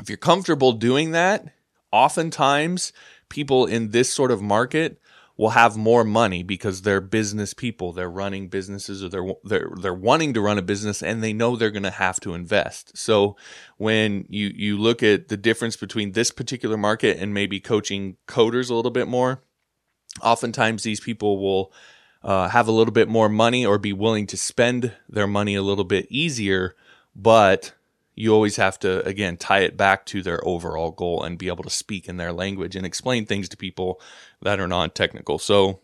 if 0.00 0.08
you're 0.08 0.16
comfortable 0.16 0.72
doing 0.72 1.10
that, 1.10 1.46
oftentimes 1.92 2.92
people 3.28 3.66
in 3.66 3.90
this 3.90 4.10
sort 4.10 4.30
of 4.30 4.40
market 4.40 4.98
will 5.36 5.50
have 5.50 5.76
more 5.76 6.04
money 6.04 6.42
because 6.42 6.82
they're 6.82 7.00
business 7.00 7.54
people. 7.54 7.92
They're 7.92 8.10
running 8.10 8.48
businesses 8.48 9.02
or 9.02 9.08
they're 9.08 9.32
they're 9.42 9.70
they're 9.80 9.94
wanting 9.94 10.34
to 10.34 10.40
run 10.40 10.58
a 10.58 10.62
business 10.62 11.02
and 11.02 11.22
they 11.22 11.32
know 11.32 11.56
they're 11.56 11.70
going 11.70 11.82
to 11.82 11.90
have 11.90 12.20
to 12.20 12.34
invest. 12.34 12.96
So 12.96 13.36
when 13.76 14.26
you 14.28 14.52
you 14.54 14.78
look 14.78 15.02
at 15.02 15.28
the 15.28 15.36
difference 15.36 15.76
between 15.76 16.12
this 16.12 16.30
particular 16.30 16.76
market 16.76 17.18
and 17.18 17.34
maybe 17.34 17.60
coaching 17.60 18.16
coders 18.28 18.70
a 18.70 18.74
little 18.74 18.92
bit 18.92 19.08
more, 19.08 19.42
oftentimes 20.22 20.84
these 20.84 21.00
people 21.00 21.40
will 21.42 21.72
uh, 22.22 22.48
have 22.48 22.68
a 22.68 22.72
little 22.72 22.92
bit 22.92 23.08
more 23.08 23.28
money 23.28 23.66
or 23.66 23.78
be 23.78 23.92
willing 23.92 24.26
to 24.28 24.36
spend 24.36 24.92
their 25.08 25.26
money 25.26 25.54
a 25.54 25.62
little 25.62 25.84
bit 25.84 26.06
easier, 26.10 26.74
but 27.14 27.74
you 28.14 28.32
always 28.32 28.56
have 28.56 28.78
to 28.78 29.04
again 29.06 29.36
tie 29.36 29.60
it 29.60 29.76
back 29.76 30.06
to 30.06 30.22
their 30.22 30.46
overall 30.46 30.90
goal 30.90 31.22
and 31.22 31.38
be 31.38 31.48
able 31.48 31.64
to 31.64 31.70
speak 31.70 32.08
in 32.08 32.16
their 32.16 32.32
language 32.32 32.76
and 32.76 32.86
explain 32.86 33.26
things 33.26 33.48
to 33.48 33.56
people 33.56 34.00
that 34.44 34.60
are 34.60 34.68
non-technical. 34.68 35.38
So 35.38 35.80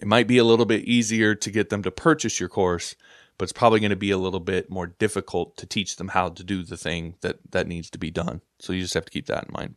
it 0.00 0.06
might 0.06 0.26
be 0.26 0.38
a 0.38 0.44
little 0.44 0.66
bit 0.66 0.84
easier 0.84 1.34
to 1.34 1.50
get 1.50 1.70
them 1.70 1.82
to 1.84 1.90
purchase 1.90 2.40
your 2.40 2.48
course 2.48 2.96
but 3.38 3.44
it's 3.44 3.52
probably 3.52 3.80
going 3.80 3.90
to 3.90 3.96
be 3.96 4.10
a 4.10 4.18
little 4.18 4.40
bit 4.40 4.68
more 4.68 4.88
difficult 4.88 5.56
to 5.56 5.66
teach 5.66 5.96
them 5.96 6.08
how 6.08 6.28
to 6.28 6.44
do 6.44 6.64
the 6.64 6.76
thing 6.76 7.14
that 7.20 7.38
that 7.52 7.68
needs 7.68 7.88
to 7.90 7.98
be 7.98 8.10
done. 8.10 8.42
So 8.58 8.72
you 8.72 8.82
just 8.82 8.94
have 8.94 9.04
to 9.04 9.12
keep 9.12 9.26
that 9.26 9.44
in 9.44 9.52
mind. 9.52 9.76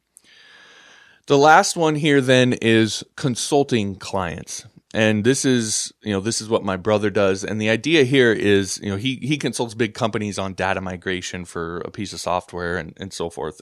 The 1.28 1.38
last 1.38 1.78
one 1.78 1.96
here 1.96 2.20
then 2.20 2.54
is 2.54 3.04
consulting 3.16 3.96
clients. 3.96 4.66
And 4.94 5.24
this 5.24 5.46
is 5.46 5.94
you 6.02 6.12
know 6.12 6.20
this 6.20 6.42
is 6.42 6.50
what 6.50 6.66
my 6.66 6.76
brother 6.76 7.12
does. 7.12 7.46
And 7.46 7.62
the 7.62 7.70
idea 7.70 8.04
here 8.04 8.34
is 8.34 8.80
you 8.82 8.90
know 8.90 8.98
he 8.98 9.18
he 9.18 9.38
consults 9.38 9.76
big 9.76 9.94
companies 9.94 10.40
on 10.40 10.56
data 10.56 10.82
migration 10.82 11.46
for 11.46 11.78
a 11.82 11.92
piece 11.92 12.14
of 12.14 12.20
software 12.20 12.78
and, 12.78 12.94
and 12.98 13.14
so 13.14 13.30
forth. 13.30 13.62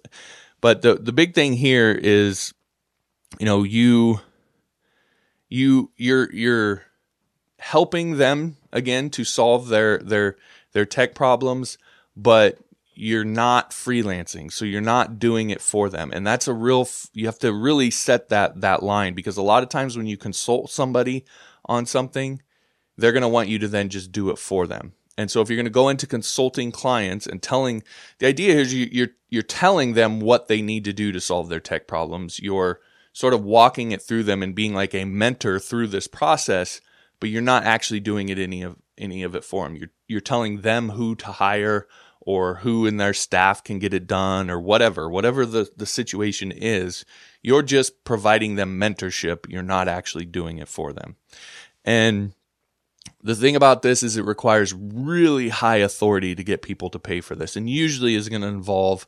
But 0.61 0.81
the 0.81 0.95
the 0.95 1.13
big 1.13 1.35
thing 1.35 1.53
here 1.53 1.91
is 1.91 2.53
you 3.37 3.45
know 3.45 3.63
you 3.63 4.21
you 5.49 5.91
you're 5.97 6.33
you're 6.33 6.83
helping 7.59 8.17
them 8.17 8.57
again 8.71 9.09
to 9.09 9.23
solve 9.23 9.67
their 9.67 9.99
their 9.99 10.37
their 10.71 10.85
tech 10.85 11.13
problems 11.13 11.77
but 12.15 12.59
you're 12.99 13.23
not 13.23 13.71
freelancing 13.71 14.51
so 14.51 14.65
you're 14.65 14.81
not 14.81 15.19
doing 15.19 15.49
it 15.51 15.61
for 15.61 15.89
them. 15.89 16.11
And 16.13 16.27
that's 16.27 16.49
a 16.49 16.53
real 16.53 16.87
you 17.13 17.27
have 17.27 17.39
to 17.39 17.53
really 17.53 17.89
set 17.89 18.27
that 18.27 18.59
that 18.59 18.83
line 18.83 19.13
because 19.13 19.37
a 19.37 19.41
lot 19.41 19.63
of 19.63 19.69
times 19.69 19.95
when 19.95 20.05
you 20.05 20.17
consult 20.17 20.69
somebody 20.69 21.23
on 21.63 21.85
something 21.85 22.41
they're 22.97 23.13
going 23.13 23.21
to 23.21 23.29
want 23.29 23.47
you 23.47 23.57
to 23.59 23.69
then 23.69 23.87
just 23.87 24.11
do 24.11 24.29
it 24.29 24.37
for 24.37 24.67
them. 24.67 24.91
And 25.17 25.31
so 25.31 25.39
if 25.39 25.49
you're 25.49 25.55
going 25.55 25.65
to 25.65 25.69
go 25.69 25.87
into 25.87 26.05
consulting 26.05 26.73
clients 26.73 27.25
and 27.25 27.41
telling 27.41 27.83
the 28.17 28.27
idea 28.27 28.55
is 28.55 28.73
you, 28.73 28.89
you're 28.91 29.11
you're 29.29 29.43
telling 29.43 29.93
them 29.93 30.19
what 30.19 30.49
they 30.49 30.61
need 30.61 30.83
to 30.83 30.91
do 30.91 31.13
to 31.13 31.21
solve 31.21 31.47
their 31.47 31.61
tech 31.61 31.87
problems 31.87 32.41
you're 32.41 32.81
sort 33.13 33.33
of 33.33 33.43
walking 33.43 33.91
it 33.91 34.01
through 34.01 34.23
them 34.23 34.43
and 34.43 34.55
being 34.55 34.73
like 34.73 34.93
a 34.93 35.05
mentor 35.05 35.59
through 35.59 35.87
this 35.87 36.07
process 36.07 36.81
but 37.19 37.29
you're 37.29 37.41
not 37.41 37.63
actually 37.63 37.99
doing 37.99 38.29
it 38.29 38.39
any 38.39 38.61
of 38.61 38.75
any 38.97 39.23
of 39.23 39.35
it 39.35 39.43
for 39.43 39.65
them 39.65 39.75
you're 39.75 39.91
you're 40.07 40.21
telling 40.21 40.61
them 40.61 40.89
who 40.89 41.15
to 41.15 41.27
hire 41.27 41.87
or 42.21 42.55
who 42.55 42.85
in 42.85 42.97
their 42.97 43.13
staff 43.13 43.63
can 43.63 43.79
get 43.79 43.93
it 43.93 44.05
done 44.05 44.49
or 44.49 44.59
whatever, 44.59 45.09
whatever 45.09 45.45
the, 45.45 45.69
the 45.77 45.85
situation 45.85 46.51
is, 46.51 47.05
you're 47.41 47.63
just 47.63 48.03
providing 48.03 48.55
them 48.55 48.79
mentorship. 48.79 49.49
You're 49.49 49.63
not 49.63 49.87
actually 49.87 50.25
doing 50.25 50.57
it 50.57 50.67
for 50.67 50.93
them. 50.93 51.15
And 51.85 52.33
the 53.23 53.35
thing 53.35 53.55
about 53.55 53.81
this 53.81 54.03
is 54.03 54.17
it 54.17 54.25
requires 54.25 54.73
really 54.73 55.49
high 55.49 55.77
authority 55.77 56.35
to 56.35 56.43
get 56.43 56.61
people 56.61 56.89
to 56.89 56.99
pay 56.99 57.21
for 57.21 57.35
this 57.35 57.55
and 57.55 57.69
usually 57.69 58.15
is 58.15 58.29
going 58.29 58.41
to 58.41 58.47
involve 58.47 59.07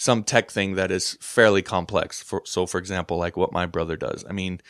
some 0.00 0.24
tech 0.24 0.50
thing 0.50 0.76
that 0.76 0.90
is 0.90 1.18
fairly 1.20 1.60
complex. 1.60 2.22
For, 2.22 2.40
so, 2.46 2.64
for 2.64 2.78
example, 2.78 3.18
like 3.18 3.36
what 3.36 3.52
my 3.52 3.66
brother 3.66 3.98
does. 3.98 4.24
I 4.26 4.32
mean, 4.32 4.62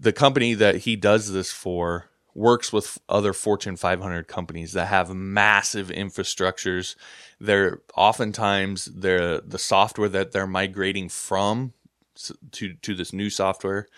the 0.00 0.14
company 0.14 0.54
that 0.54 0.76
he 0.76 0.96
does 0.96 1.30
this 1.30 1.52
for 1.52 2.06
works 2.34 2.72
with 2.72 2.96
other 3.06 3.34
Fortune 3.34 3.76
500 3.76 4.28
companies 4.28 4.72
that 4.72 4.86
have 4.86 5.14
massive 5.14 5.88
infrastructures. 5.88 6.96
They're 7.38 7.82
oftentimes 7.96 8.86
they're, 8.86 9.42
the 9.42 9.58
software 9.58 10.08
that 10.08 10.32
they're 10.32 10.46
migrating 10.46 11.10
from 11.10 11.74
to 12.52 12.72
to 12.72 12.94
this 12.94 13.12
new 13.12 13.28
software 13.28 13.88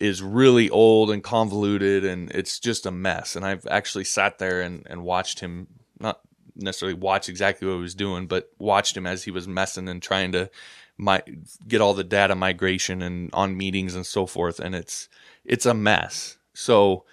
is 0.00 0.22
really 0.22 0.68
old 0.70 1.10
and 1.12 1.22
convoluted 1.22 2.04
and 2.04 2.32
it's 2.32 2.58
just 2.58 2.84
a 2.84 2.90
mess. 2.90 3.36
And 3.36 3.46
I've 3.46 3.66
actually 3.68 4.04
sat 4.04 4.38
there 4.38 4.60
and, 4.60 4.84
and 4.90 5.04
watched 5.04 5.38
him 5.38 5.68
not 6.00 6.20
necessarily 6.56 6.98
watch 6.98 7.28
exactly 7.28 7.66
what 7.68 7.74
he 7.74 7.82
was 7.82 7.94
doing, 7.94 8.26
but 8.26 8.50
watched 8.58 8.96
him 8.96 9.06
as 9.06 9.24
he 9.24 9.30
was 9.30 9.48
messing 9.48 9.88
and 9.88 10.02
trying 10.02 10.32
to 10.32 10.50
my, 10.96 11.22
get 11.66 11.80
all 11.80 11.94
the 11.94 12.04
data 12.04 12.34
migration 12.34 13.02
and 13.02 13.30
on 13.32 13.56
meetings 13.56 13.94
and 13.94 14.06
so 14.06 14.26
forth. 14.26 14.60
And 14.60 14.74
it's 14.74 15.08
it's 15.44 15.66
a 15.66 15.74
mess. 15.74 16.36
So 16.54 17.04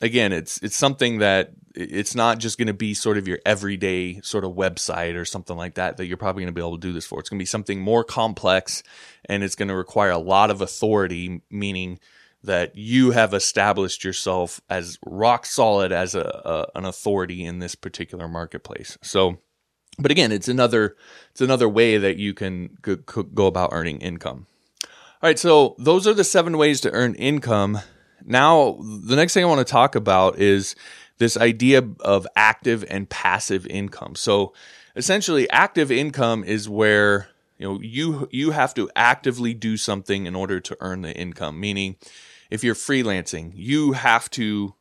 again, 0.00 0.32
it's 0.32 0.58
it's 0.62 0.76
something 0.76 1.18
that 1.18 1.52
it's 1.74 2.14
not 2.14 2.38
just 2.38 2.58
going 2.58 2.68
to 2.68 2.74
be 2.74 2.94
sort 2.94 3.18
of 3.18 3.28
your 3.28 3.38
everyday 3.44 4.20
sort 4.22 4.44
of 4.44 4.52
website 4.52 5.14
or 5.14 5.24
something 5.24 5.56
like 5.56 5.74
that 5.74 5.98
that 5.98 6.06
you're 6.06 6.16
probably 6.16 6.42
going 6.42 6.54
to 6.54 6.58
be 6.58 6.64
able 6.64 6.78
to 6.78 6.86
do 6.86 6.92
this 6.92 7.06
for. 7.06 7.20
It's 7.20 7.28
going 7.28 7.38
to 7.38 7.42
be 7.42 7.46
something 7.46 7.80
more 7.80 8.04
complex 8.04 8.82
and 9.26 9.42
it's 9.42 9.54
going 9.54 9.68
to 9.68 9.76
require 9.76 10.10
a 10.10 10.18
lot 10.18 10.50
of 10.50 10.62
authority, 10.62 11.42
meaning 11.50 11.98
that 12.46 12.76
you 12.76 13.10
have 13.10 13.34
established 13.34 14.04
yourself 14.04 14.60
as 14.68 14.98
rock 15.04 15.46
solid 15.46 15.92
as 15.92 16.14
a, 16.14 16.20
a, 16.74 16.78
an 16.78 16.84
authority 16.84 17.44
in 17.44 17.58
this 17.58 17.74
particular 17.74 18.26
marketplace. 18.26 18.96
So, 19.02 19.38
but 19.98 20.10
again, 20.10 20.32
it's 20.32 20.48
another 20.48 20.96
it's 21.30 21.40
another 21.40 21.68
way 21.68 21.98
that 21.98 22.16
you 22.16 22.34
can 22.34 22.76
go, 22.82 22.96
go 22.96 23.46
about 23.46 23.70
earning 23.72 24.00
income. 24.00 24.46
All 24.82 25.28
right, 25.28 25.38
so 25.38 25.74
those 25.78 26.06
are 26.06 26.14
the 26.14 26.24
seven 26.24 26.58
ways 26.58 26.80
to 26.82 26.90
earn 26.92 27.14
income. 27.14 27.80
Now, 28.24 28.78
the 28.82 29.16
next 29.16 29.34
thing 29.34 29.44
I 29.44 29.48
want 29.48 29.66
to 29.66 29.70
talk 29.70 29.94
about 29.94 30.38
is 30.38 30.76
this 31.18 31.36
idea 31.36 31.82
of 32.00 32.26
active 32.36 32.84
and 32.90 33.08
passive 33.08 33.66
income. 33.66 34.14
So, 34.14 34.52
essentially, 34.94 35.48
active 35.50 35.90
income 35.90 36.44
is 36.44 36.68
where 36.68 37.28
you 37.58 37.66
know 37.66 37.80
you 37.80 38.28
you 38.30 38.50
have 38.50 38.74
to 38.74 38.90
actively 38.94 39.54
do 39.54 39.76
something 39.76 40.26
in 40.26 40.34
order 40.36 40.60
to 40.60 40.76
earn 40.80 41.02
the 41.02 41.16
income. 41.16 41.58
Meaning, 41.58 41.96
if 42.50 42.62
you're 42.64 42.74
freelancing, 42.74 43.52
you 43.54 43.92
have 43.92 44.30
to 44.30 44.74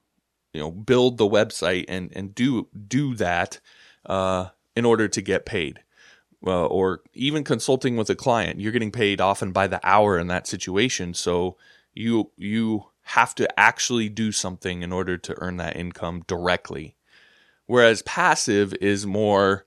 you 0.54 0.62
know 0.62 0.72
build 0.72 1.18
the 1.18 1.28
website 1.28 1.86
and 1.88 2.12
and 2.16 2.34
do 2.34 2.68
do 2.88 3.16
that 3.16 3.60
uh, 4.06 4.48
in 4.76 4.86
order 4.86 5.08
to 5.08 5.22
get 5.22 5.46
paid. 5.46 5.82
Uh, 6.46 6.68
or 6.68 7.02
even 7.14 7.44
consulting 7.44 7.98
with 7.98 8.08
a 8.10 8.16
client, 8.16 8.60
you're 8.60 8.72
getting 8.72 8.92
paid 8.92 9.20
often 9.20 9.52
by 9.52 9.66
the 9.66 9.80
hour 9.82 10.20
in 10.20 10.28
that 10.28 10.46
situation. 10.46 11.14
So 11.14 11.58
you 11.94 12.32
you 12.38 12.86
have 13.02 13.34
to 13.36 13.60
actually 13.60 14.10
do 14.10 14.32
something 14.32 14.82
in 14.82 14.92
order 14.92 15.18
to 15.18 15.36
earn 15.40 15.58
that 15.58 15.76
income 15.76 16.24
directly. 16.28 16.96
Whereas 17.68 18.02
passive 18.04 18.74
is 18.82 19.08
more, 19.08 19.66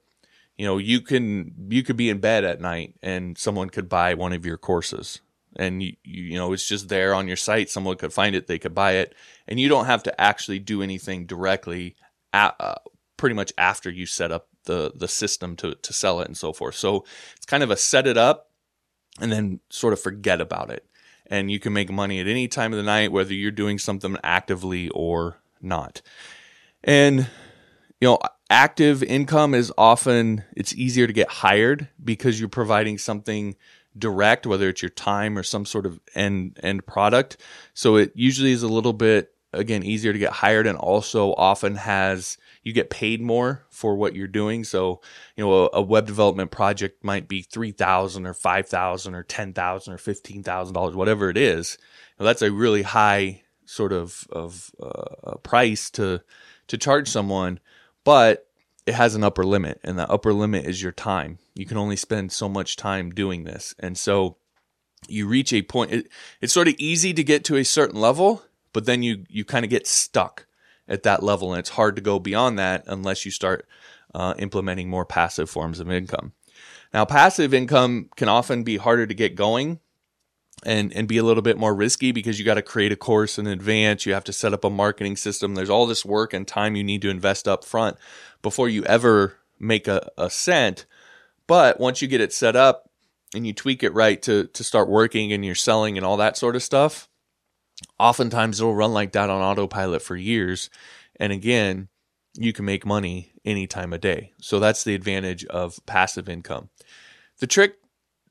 you 0.57 0.67
know, 0.67 0.78
you 0.78 1.00
can 1.00 1.52
you 1.69 1.83
could 1.83 1.97
be 1.97 2.11
in 2.11 2.19
bed 2.19 2.45
at 2.45 2.61
night 2.61 2.95
and 3.02 3.37
someone 3.37 3.71
could 3.71 3.88
buy 3.88 4.14
one 4.14 4.33
of 4.33 4.47
your 4.47 4.57
courses 4.57 5.21
and 5.59 5.83
you, 5.83 5.93
you 6.05 6.38
know 6.38 6.53
it's 6.53 6.67
just 6.67 6.88
there 6.88 7.15
on 7.15 7.27
your 7.27 7.37
site. 7.37 7.71
Someone 7.71 7.97
could 7.97 8.12
find 8.12 8.35
it 8.35 8.47
they 8.47 8.59
could 8.59 8.75
buy 8.75 8.93
it. 8.93 9.15
And 9.47 9.59
you 9.59 9.69
don't 9.69 9.87
have 9.87 10.03
to 10.05 10.21
actually 10.21 10.59
do 10.59 10.83
anything 10.83 11.27
directly 11.27 11.97
at, 12.33 12.55
uh, 12.61 12.77
pretty 13.17 13.35
much 13.35 13.53
after 13.59 13.91
you 13.91 14.07
set 14.07 14.31
up 14.33 14.49
the 14.65 14.93
the 14.95 15.09
system 15.09 15.57
to 15.57 15.75
to 15.75 15.93
sell 15.93 16.21
it 16.21 16.29
and 16.29 16.37
so 16.37 16.53
forth. 16.53 16.77
So 16.77 17.05
it's 17.37 17.47
kind 17.47 17.62
of 17.62 17.71
a 17.71 17.77
set 17.77 18.07
it 18.07 18.17
up 18.17 18.50
and 19.21 19.33
then 19.33 19.61
sort 19.71 19.93
of 19.93 20.00
forget 20.00 20.41
about 20.41 20.71
it. 20.71 20.87
And 21.27 21.50
you 21.50 21.59
can 21.61 21.73
make 21.73 21.91
money 21.91 22.21
at 22.21 22.27
any 22.27 22.49
time 22.49 22.73
of 22.73 22.79
the 22.79 22.83
night 22.83 23.12
whether 23.12 23.35
you're 23.35 23.50
doing 23.50 23.79
something 23.79 24.17
actively 24.23 24.88
or 24.91 25.38
not. 25.61 26.00
And 26.85 27.29
you 28.00 28.09
know 28.09 28.19
active 28.50 29.03
income 29.03 29.55
is 29.55 29.73
often 29.77 30.45
it's 30.57 30.75
easier 30.75 31.07
to 31.07 31.12
get 31.12 31.29
hired 31.29 31.88
because 32.03 32.38
you're 32.38 32.49
providing 32.49 32.99
something 32.99 33.57
direct, 33.97 34.47
whether 34.47 34.68
it's 34.68 34.83
your 34.83 34.90
time 34.90 35.38
or 35.38 35.42
some 35.42 35.64
sort 35.64 35.87
of 35.87 36.00
end 36.14 36.59
end 36.62 36.87
product. 36.87 37.37
So 37.75 37.97
it 37.97 38.12
usually 38.14 38.52
is 38.52 38.62
a 38.62 38.68
little 38.68 38.92
bit 38.92 39.33
again 39.52 39.83
easier 39.83 40.12
to 40.12 40.18
get 40.18 40.33
hired 40.33 40.66
and 40.66 40.76
also 40.76 41.33
often 41.35 41.76
has 41.76 42.37
you 42.62 42.73
get 42.73 42.90
paid 42.90 43.23
more 43.23 43.64
for 43.71 43.97
what 43.97 44.14
you're 44.14 44.26
doing. 44.26 44.62
So, 44.64 45.00
you 45.37 45.45
know, 45.45 45.52
a, 45.66 45.68
a 45.75 45.83
web 45.83 46.07
development 46.07 46.50
project 46.50 47.02
might 47.02 47.28
be 47.28 47.42
3000 47.42 48.26
or 48.26 48.35
5000 48.35 49.14
or 49.14 49.23
10000 49.23 49.95
or 49.95 49.97
$15,000 49.97 50.95
whatever 50.95 51.30
it 51.30 51.38
is. 51.38 51.78
Now, 52.18 52.26
that's 52.26 52.42
a 52.42 52.52
really 52.52 52.83
high 52.83 53.42
sort 53.64 53.92
of 53.92 54.26
of 54.30 54.71
uh, 54.83 55.37
price 55.42 55.90
to 55.90 56.23
to 56.68 56.78
charge 56.78 57.09
someone, 57.09 57.61
but 58.04 58.48
it 58.88 58.95
has 58.95 59.14
an 59.14 59.23
upper 59.23 59.45
limit, 59.45 59.80
and 59.85 59.99
that 59.99 60.09
upper 60.09 60.33
limit 60.33 60.64
is 60.64 60.83
your 60.83 60.92
time. 60.92 61.38
You 61.54 61.66
can 61.66 61.76
only 61.76 61.95
spend 61.95 62.33
so 62.33 62.49
much 62.49 62.75
time 62.75 63.11
doing 63.11 63.45
this. 63.45 63.75
And 63.78 63.99
so 63.99 64.38
you 65.07 65.28
reach 65.28 65.52
a 65.52 65.61
point, 65.61 65.92
it, 65.92 66.09
it's 66.40 66.54
sort 66.54 66.68
of 66.68 66.75
easy 66.78 67.12
to 67.12 67.23
get 67.23 67.45
to 67.45 67.57
a 67.57 67.64
certain 67.64 68.00
level, 68.00 68.42
but 68.73 68.87
then 68.87 69.02
you, 69.02 69.26
you 69.28 69.45
kind 69.45 69.66
of 69.66 69.71
get 69.71 69.87
stuck 69.87 70.47
at 70.88 71.02
that 71.02 71.23
level, 71.23 71.52
and 71.52 71.61
it's 71.61 71.68
hard 71.68 71.97
to 71.97 72.02
go 72.02 72.18
beyond 72.18 72.59
that 72.59 72.85
unless 72.87 73.26
you 73.26 73.30
start 73.30 73.68
uh, 74.14 74.33
implementing 74.38 74.88
more 74.88 75.05
passive 75.05 75.51
forms 75.51 75.81
of 75.81 75.90
income. 75.90 76.33
Now, 76.94 77.05
passive 77.05 77.53
income 77.53 78.09
can 78.16 78.31
often 78.31 78.62
be 78.62 78.79
harder 78.79 79.07
to 79.07 79.14
get 79.14 79.35
going 79.35 79.81
and 80.64 80.92
and 80.92 81.07
be 81.07 81.18
a 81.18 81.22
little 81.22 81.42
bit 81.42 81.59
more 81.59 81.74
risky 81.74 82.12
because 82.12 82.38
you 82.38 82.44
got 82.44 82.55
to 82.55 82.62
create 82.62 82.92
a 82.92 82.96
course 82.96 83.38
in 83.38 83.46
advance 83.46 84.07
you 84.07 84.12
have 84.12 84.24
to 84.24 84.33
set 84.33 84.53
up 84.53 84.64
a 84.64 84.70
marketing 84.70 85.16
system 85.16 85.55
there's 85.55 85.70
all 85.70 85.87
this 85.87 86.05
work 86.05 86.33
and 86.33 86.48
time 86.48 86.77
you 86.77 86.85
need 86.85 87.03
to 87.03 87.11
invest 87.11 87.46
up 87.46 87.64
front 87.64 87.96
before 88.42 88.68
you 88.68 88.85
ever 88.85 89.37
make 89.59 89.88
a, 89.88 90.09
a 90.16 90.31
cent. 90.31 90.87
But 91.46 91.81
once 91.81 92.03
you 92.03 92.09
get 92.09 92.20
it 92.20 92.33
set 92.33 92.57
up 92.57 92.90
and 93.35 93.46
you 93.46 93.53
tweak 93.53 93.83
it 93.83 93.94
right 93.94 94.20
to 94.22 94.46
to 94.46 94.64
start 94.64 94.88
working 94.88 95.33
and 95.33 95.44
you're 95.44 95.55
selling 95.55 95.96
and 95.96 96.05
all 96.05 96.16
that 96.18 96.37
sort 96.37 96.57
of 96.57 96.62
stuff, 96.62 97.09
oftentimes 97.98 98.61
it'll 98.61 98.74
run 98.74 98.92
like 98.92 99.12
that 99.12 99.31
on 99.31 99.42
autopilot 99.42 100.03
for 100.03 100.16
years. 100.16 100.70
And 101.16 101.33
again, 101.33 101.88
you 102.35 102.53
can 102.53 102.64
make 102.64 102.87
money 102.87 103.33
any 103.44 103.66
time 103.66 103.92
of 103.92 104.01
day. 104.01 104.33
So 104.40 104.61
that's 104.61 104.85
the 104.85 104.94
advantage 104.94 105.44
of 105.46 105.81
passive 105.87 106.29
income. 106.29 106.68
The 107.38 107.46
trick 107.46 107.79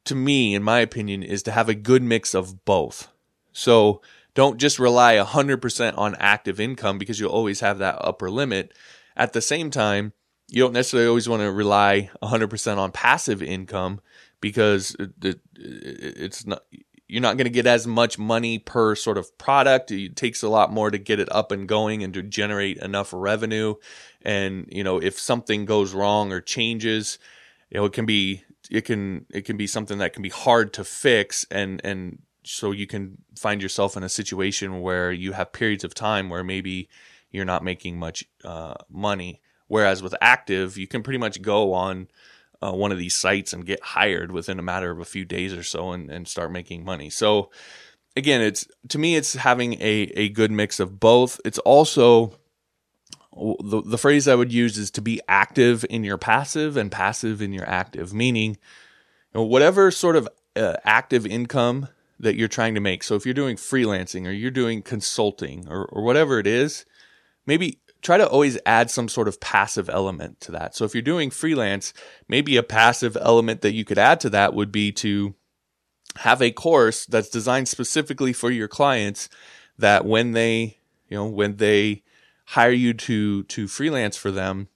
to 0.05 0.15
me, 0.15 0.55
in 0.55 0.63
my 0.63 0.79
opinion, 0.79 1.23
is 1.23 1.43
to 1.43 1.51
have 1.51 1.69
a 1.69 1.75
good 1.75 2.01
mix 2.01 2.33
of 2.33 2.63
both. 2.65 3.09
So 3.51 4.01
don't 4.33 4.57
just 4.57 4.79
rely 4.79 5.15
100% 5.15 5.97
on 5.97 6.15
active 6.19 6.59
income 6.59 6.97
because 6.97 7.19
you'll 7.19 7.31
always 7.31 7.59
have 7.59 7.79
that 7.79 7.97
upper 7.99 8.29
limit. 8.29 8.73
At 9.17 9.33
the 9.33 9.41
same 9.41 9.71
time, 9.71 10.13
you 10.47 10.63
don't 10.63 10.73
necessarily 10.73 11.09
always 11.09 11.27
want 11.27 11.41
to 11.41 11.51
rely 11.51 12.09
100% 12.23 12.77
on 12.77 12.91
passive 12.91 13.43
income 13.43 13.99
because 14.39 14.95
it's 15.19 16.45
not 16.45 16.63
you're 17.09 17.21
not 17.21 17.37
going 17.37 17.45
to 17.45 17.51
get 17.51 17.65
as 17.65 17.87
much 17.87 18.19
money 18.19 18.59
per 18.59 18.93
sort 18.93 19.17
of 19.17 19.37
product. 19.37 19.91
It 19.91 20.17
takes 20.17 20.43
a 20.43 20.49
lot 20.49 20.73
more 20.73 20.91
to 20.91 20.97
get 20.97 21.21
it 21.21 21.29
up 21.31 21.53
and 21.53 21.67
going 21.67 22.03
and 22.03 22.13
to 22.13 22.21
generate 22.21 22.77
enough 22.77 23.13
revenue. 23.13 23.75
And 24.23 24.67
you 24.69 24.83
know, 24.83 25.01
if 25.01 25.17
something 25.17 25.65
goes 25.65 25.93
wrong 25.93 26.33
or 26.33 26.41
changes, 26.41 27.17
you 27.69 27.79
know, 27.79 27.85
it 27.85 27.93
can 27.93 28.05
be 28.05 28.43
it 28.69 28.81
can 28.81 29.25
it 29.29 29.45
can 29.45 29.57
be 29.57 29.67
something 29.67 29.99
that 29.99 30.13
can 30.13 30.21
be 30.21 30.29
hard 30.29 30.73
to 30.73 30.83
fix 30.83 31.45
and 31.49 31.81
and 31.83 32.19
so 32.43 32.71
you 32.71 32.87
can 32.87 33.17
find 33.35 33.61
yourself 33.61 33.97
in 33.97 34.03
a 34.03 34.09
situation 34.09 34.81
where 34.81 35.11
you 35.11 35.33
have 35.33 35.51
periods 35.51 35.83
of 35.83 35.93
time 35.93 36.29
where 36.29 36.43
maybe 36.43 36.87
you're 37.37 37.45
not 37.45 37.63
making 37.63 37.97
much 37.97 38.25
uh, 38.43 38.73
money. 38.89 39.41
Whereas 39.67 40.01
with 40.01 40.15
active, 40.19 40.77
you 40.77 40.87
can 40.87 41.03
pretty 41.03 41.19
much 41.19 41.41
go 41.41 41.73
on 41.73 42.07
uh, 42.61 42.71
one 42.71 42.91
of 42.91 42.97
these 42.97 43.15
sites 43.15 43.53
and 43.53 43.65
get 43.65 43.81
hired 43.81 44.31
within 44.31 44.59
a 44.59 44.63
matter 44.63 44.91
of 44.91 44.99
a 44.99 45.05
few 45.05 45.25
days 45.25 45.53
or 45.53 45.63
so 45.63 45.91
and, 45.91 46.09
and 46.09 46.27
start 46.27 46.51
making 46.51 46.83
money. 46.83 47.09
So 47.09 47.51
again, 48.15 48.41
it's 48.41 48.67
to 48.89 48.97
me, 48.97 49.15
it's 49.15 49.33
having 49.33 49.73
a, 49.75 50.11
a 50.15 50.29
good 50.29 50.51
mix 50.51 50.79
of 50.79 50.99
both. 50.99 51.39
It's 51.45 51.59
also 51.59 52.33
the, 53.33 53.83
the 53.85 53.97
phrase 53.97 54.27
I 54.27 54.35
would 54.35 54.51
use 54.51 54.77
is 54.77 54.89
to 54.91 55.01
be 55.01 55.21
active 55.27 55.85
in 55.89 56.03
your 56.03 56.17
passive 56.17 56.75
and 56.75 56.91
passive 56.91 57.41
in 57.41 57.53
your 57.53 57.69
active, 57.69 58.13
meaning 58.13 58.51
you 58.51 58.57
know, 59.35 59.43
whatever 59.43 59.91
sort 59.91 60.15
of 60.15 60.27
uh, 60.55 60.73
active 60.83 61.25
income 61.25 61.89
that 62.19 62.35
you're 62.35 62.47
trying 62.47 62.73
to 62.73 62.81
make. 62.81 63.03
So 63.03 63.15
if 63.15 63.25
you're 63.25 63.35
doing 63.35 63.57
freelancing 63.57 64.25
or 64.25 64.31
you're 64.31 64.49
doing 64.49 64.81
consulting 64.81 65.67
or, 65.69 65.85
or 65.85 66.01
whatever 66.01 66.39
it 66.39 66.47
is, 66.47 66.85
maybe 67.47 67.79
try 68.01 68.17
to 68.17 68.27
always 68.27 68.59
add 68.65 68.91
some 68.91 69.09
sort 69.09 69.27
of 69.27 69.39
passive 69.39 69.89
element 69.89 70.39
to 70.41 70.51
that. 70.51 70.75
So 70.75 70.85
if 70.85 70.93
you're 70.93 71.01
doing 71.01 71.31
freelance, 71.31 71.93
maybe 72.27 72.55
a 72.57 72.63
passive 72.63 73.17
element 73.19 73.61
that 73.61 73.73
you 73.73 73.83
could 73.83 73.97
add 73.97 74.19
to 74.21 74.29
that 74.29 74.53
would 74.53 74.71
be 74.71 74.91
to 74.93 75.33
have 76.17 76.41
a 76.41 76.51
course 76.51 77.05
that's 77.05 77.29
designed 77.29 77.67
specifically 77.67 78.33
for 78.33 78.51
your 78.51 78.67
clients 78.67 79.29
that 79.77 80.05
when 80.05 80.33
they, 80.33 80.77
you 81.09 81.17
know, 81.17 81.25
when 81.25 81.57
they 81.57 82.03
hire 82.45 82.71
you 82.71 82.93
to 82.93 83.43
to 83.43 83.67
freelance 83.67 84.15
for 84.15 84.31
them, 84.31 84.67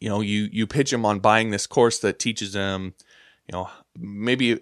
you 0.00 0.08
know, 0.08 0.20
you 0.20 0.48
you 0.52 0.66
pitch 0.66 0.90
them 0.90 1.04
on 1.04 1.20
buying 1.20 1.50
this 1.50 1.66
course 1.66 1.98
that 2.00 2.18
teaches 2.18 2.52
them, 2.52 2.94
you 3.46 3.52
know, 3.52 3.70
maybe 3.98 4.58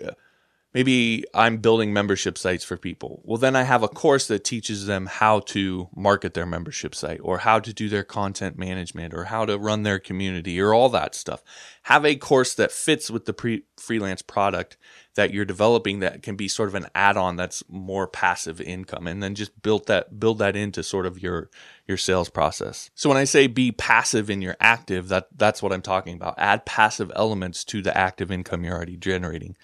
maybe 0.75 1.25
I'm 1.35 1.59
building 1.59 1.93
membership 1.93 2.39
sites 2.39 2.65
for 2.65 2.77
people. 2.77 3.21
Well, 3.25 3.39
then 3.39 3.57
I 3.57 3.63
have 3.63 3.83
a 3.83 3.89
course 3.89 4.27
that 4.29 4.45
teaches 4.45 4.87
them 4.87 5.07
how 5.07 5.41
to 5.41 5.89
market 5.95 6.35
their 6.35 6.47
membership 6.47 6.95
site 6.95 7.21
or 7.23 7.39
how 7.39 7.61
to 7.61 7.73
do 7.73 7.89
their 7.89 8.05
content 8.05 8.59
management 8.59 9.15
or 9.15 9.25
how 9.25 9.45
to 9.45 9.59
run 9.59 9.83
their 9.83 9.99
community 9.99 10.61
or 10.61 10.73
all 10.73 10.89
that 10.91 11.15
stuff. 11.15 11.43
Have 11.85 12.05
a 12.05 12.17
course 12.17 12.55
that 12.55 12.73
fits 12.73 13.11
with 13.11 13.27
the 13.27 13.33
pre- 13.33 13.65
freelance 13.77 14.23
product 14.23 14.77
that 15.15 15.33
you're 15.33 15.45
developing 15.45 16.01
that 16.01 16.23
can 16.23 16.37
be 16.37 16.49
sort 16.49 16.69
of 16.69 16.75
an 16.75 16.87
add-on 16.95 17.37
that's 17.37 17.63
more 17.69 18.07
passive 18.07 18.61
income 18.61 19.07
and 19.07 19.23
then 19.23 19.35
just 19.35 19.61
build 19.61 19.87
that 19.87 20.19
build 20.19 20.39
that 20.39 20.57
into 20.57 20.83
sort 20.83 21.05
of 21.05 21.23
your 21.23 21.51
your 21.87 21.99
sales 21.99 22.31
process. 22.31 22.91
So 22.95 23.11
when 23.11 23.19
I 23.19 23.25
say 23.25 23.47
be 23.47 23.73
passive 23.73 24.31
in 24.31 24.41
your 24.41 24.57
active, 24.59 25.09
that 25.09 25.29
that's 25.37 25.63
what 25.63 25.73
I'm 25.73 25.83
talking 25.83 26.15
about. 26.15 26.35
Add 26.39 26.65
passive 26.65 27.13
elements 27.15 27.65
to 27.65 27.83
the 27.83 27.97
active 27.97 28.31
income 28.31 28.65
you're 28.65 28.75
already 28.75 28.97
generating. 28.97 29.57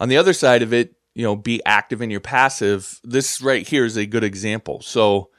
On 0.00 0.08
the 0.08 0.16
other 0.16 0.32
side 0.32 0.62
of 0.62 0.72
it, 0.72 0.94
you 1.14 1.22
know, 1.22 1.36
be 1.36 1.62
active 1.64 2.00
in 2.00 2.10
your 2.10 2.20
passive. 2.20 3.00
This 3.04 3.40
right 3.40 3.66
here 3.66 3.84
is 3.84 3.96
a 3.96 4.06
good 4.06 4.24
example. 4.24 4.80
So, 4.80 5.30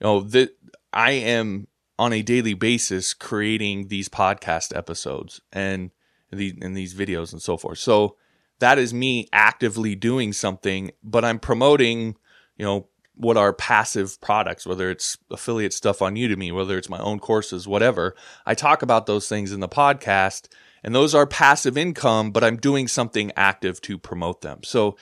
you 0.00 0.06
know, 0.06 0.20
that 0.20 0.50
I 0.92 1.12
am 1.12 1.68
on 1.98 2.12
a 2.12 2.22
daily 2.22 2.54
basis 2.54 3.14
creating 3.14 3.88
these 3.88 4.08
podcast 4.08 4.76
episodes 4.76 5.40
and 5.52 5.90
the 6.30 6.56
and 6.60 6.76
these 6.76 6.94
videos 6.94 7.32
and 7.32 7.40
so 7.40 7.56
forth. 7.56 7.78
So 7.78 8.16
that 8.58 8.78
is 8.78 8.92
me 8.92 9.28
actively 9.32 9.94
doing 9.94 10.32
something, 10.32 10.90
but 11.02 11.24
I'm 11.24 11.38
promoting, 11.38 12.16
you 12.56 12.64
know, 12.64 12.88
what 13.14 13.36
are 13.36 13.52
passive 13.52 14.20
products, 14.20 14.66
whether 14.66 14.90
it's 14.90 15.18
affiliate 15.30 15.72
stuff 15.72 16.00
on 16.02 16.14
Udemy, 16.14 16.52
whether 16.52 16.78
it's 16.78 16.88
my 16.88 16.98
own 16.98 17.18
courses, 17.18 17.66
whatever. 17.66 18.14
I 18.46 18.54
talk 18.54 18.82
about 18.82 19.06
those 19.06 19.28
things 19.28 19.52
in 19.52 19.60
the 19.60 19.68
podcast, 19.68 20.48
and 20.82 20.94
those 20.94 21.14
are 21.14 21.26
passive 21.26 21.76
income, 21.76 22.30
but 22.30 22.44
I'm 22.44 22.56
doing 22.56 22.88
something 22.88 23.32
active 23.36 23.80
to 23.82 23.98
promote 23.98 24.40
them. 24.40 24.60
So 24.64 24.96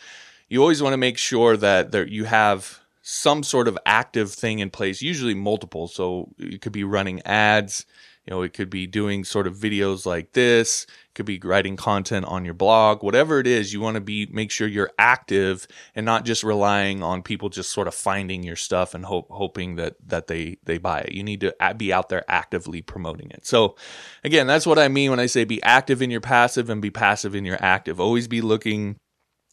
you 0.48 0.60
always 0.60 0.82
want 0.82 0.92
to 0.92 0.98
make 0.98 1.18
sure 1.18 1.56
that 1.56 1.92
there, 1.92 2.06
you 2.06 2.24
have 2.24 2.80
some 3.02 3.42
sort 3.42 3.68
of 3.68 3.78
active 3.86 4.32
thing 4.32 4.58
in 4.58 4.70
place, 4.70 5.00
usually 5.02 5.34
multiple. 5.34 5.88
So 5.88 6.30
you 6.38 6.58
could 6.58 6.72
be 6.72 6.84
running 6.84 7.22
ads, 7.24 7.86
you 8.26 8.32
know, 8.34 8.42
it 8.42 8.52
could 8.54 8.68
be 8.68 8.86
doing 8.86 9.24
sort 9.24 9.46
of 9.46 9.56
videos 9.56 10.04
like 10.04 10.32
this, 10.32 10.84
it 10.84 11.14
could 11.14 11.26
be 11.26 11.38
writing 11.42 11.76
content 11.76 12.26
on 12.26 12.44
your 12.44 12.54
blog, 12.54 13.02
whatever 13.02 13.38
it 13.38 13.46
is, 13.46 13.72
you 13.72 13.80
want 13.80 13.94
to 13.94 14.00
be 14.00 14.26
make 14.26 14.50
sure 14.50 14.66
you're 14.66 14.90
active 14.98 15.66
and 15.94 16.04
not 16.04 16.24
just 16.24 16.42
relying 16.42 17.02
on 17.04 17.22
people 17.22 17.48
just 17.48 17.72
sort 17.72 17.86
of 17.86 17.94
finding 17.94 18.42
your 18.42 18.56
stuff 18.56 18.94
and 18.94 19.04
hope, 19.04 19.28
hoping 19.30 19.76
that 19.76 19.94
that 20.04 20.26
they 20.26 20.58
they 20.64 20.78
buy 20.78 21.00
it. 21.00 21.12
You 21.12 21.22
need 21.22 21.40
to 21.40 21.54
be 21.76 21.92
out 21.92 22.08
there 22.08 22.24
actively 22.28 22.82
promoting 22.82 23.30
it. 23.30 23.46
So 23.46 23.76
again, 24.24 24.48
that's 24.48 24.66
what 24.66 24.78
I 24.78 24.88
mean 24.88 25.10
when 25.10 25.20
I 25.20 25.26
say 25.26 25.44
be 25.44 25.62
active 25.62 26.02
in 26.02 26.10
your 26.10 26.20
passive 26.20 26.68
and 26.68 26.82
be 26.82 26.90
passive 26.90 27.34
in 27.34 27.44
your 27.44 27.62
active. 27.62 28.00
Always 28.00 28.26
be 28.26 28.40
looking 28.40 28.96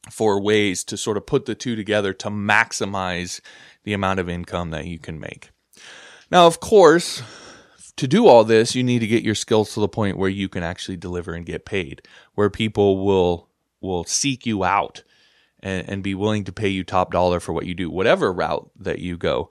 for 0.10 0.42
ways 0.42 0.84
to 0.86 0.98
sort 0.98 1.18
of 1.18 1.26
put 1.26 1.46
the 1.46 1.56
two 1.56 1.76
together 1.76 2.12
to 2.12 2.30
maximize 2.30 3.40
the 3.84 3.94
amount 3.94 4.20
of 4.20 4.28
income 4.28 4.72
that 4.72 4.86
you 4.86 5.00
can 5.00 5.20
make. 5.20 5.52
Now, 6.32 6.48
of 6.48 6.60
course, 6.60 7.22
to 7.98 8.08
do 8.08 8.28
all 8.28 8.44
this, 8.44 8.76
you 8.76 8.84
need 8.84 9.00
to 9.00 9.08
get 9.08 9.24
your 9.24 9.36
skills 9.36 9.74
to 9.74 9.80
the 9.80 9.88
point 9.88 10.18
where 10.18 10.30
you 10.30 10.50
can 10.50 10.64
actually 10.64 10.98
deliver 10.98 11.34
and 11.34 11.46
get 11.46 11.66
paid, 11.66 12.02
where 12.36 12.50
people 12.50 13.06
will 13.06 13.50
will 13.82 14.06
seek 14.06 14.46
you 14.46 14.64
out 14.64 15.04
and, 15.60 15.90
and 15.90 16.04
be 16.04 16.16
willing 16.16 16.46
to 16.46 16.54
pay 16.54 16.70
you 16.70 16.84
top 16.84 17.12
dollar 17.12 17.40
for 17.40 17.52
what 17.52 17.66
you 17.66 17.74
do, 17.74 17.90
whatever 17.90 18.32
route 18.32 18.70
that 18.80 19.00
you 19.00 19.18
go. 19.18 19.50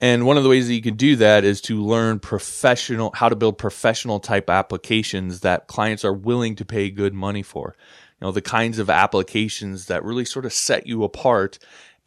And 0.00 0.26
one 0.26 0.36
of 0.36 0.44
the 0.44 0.48
ways 0.48 0.68
that 0.68 0.74
you 0.74 0.82
can 0.82 0.94
do 0.94 1.16
that 1.16 1.44
is 1.44 1.60
to 1.62 1.82
learn 1.82 2.20
professional 2.20 3.10
how 3.14 3.28
to 3.28 3.36
build 3.36 3.58
professional 3.58 4.20
type 4.20 4.48
applications 4.48 5.40
that 5.40 5.66
clients 5.66 6.04
are 6.04 6.12
willing 6.12 6.54
to 6.56 6.64
pay 6.64 6.90
good 6.90 7.14
money 7.14 7.42
for. 7.42 7.76
You 8.20 8.26
know, 8.26 8.32
the 8.32 8.42
kinds 8.42 8.78
of 8.78 8.90
applications 8.90 9.86
that 9.86 10.04
really 10.04 10.24
sort 10.24 10.44
of 10.44 10.52
set 10.52 10.86
you 10.86 11.04
apart 11.04 11.58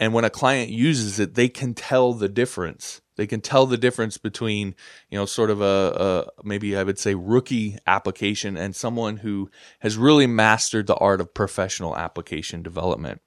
and 0.02 0.13
when 0.15 0.26
a 0.26 0.32
client 0.32 0.71
uses 0.71 1.19
it, 1.19 1.36
they 1.36 1.47
can 1.47 1.76
tell 1.76 2.13
the 2.13 2.28
difference. 2.28 3.02
They 3.17 3.28
can 3.28 3.39
tell 3.39 3.67
the 3.67 3.78
difference 3.78 4.17
between, 4.17 4.74
you 5.12 5.17
know, 5.17 5.28
sort 5.28 5.52
of 5.52 5.62
a, 5.62 6.26
a, 6.36 6.43
maybe 6.43 6.76
I 6.76 6.82
would 6.82 6.97
say 6.97 7.13
rookie 7.13 7.78
application 7.86 8.58
and 8.58 8.76
someone 8.76 9.17
who 9.17 9.52
has 9.80 9.97
really 9.97 10.26
mastered 10.26 10.88
the 10.88 10.95
art 10.95 11.21
of 11.21 11.36
professional 11.36 11.95
application 11.95 12.63
development. 12.63 13.21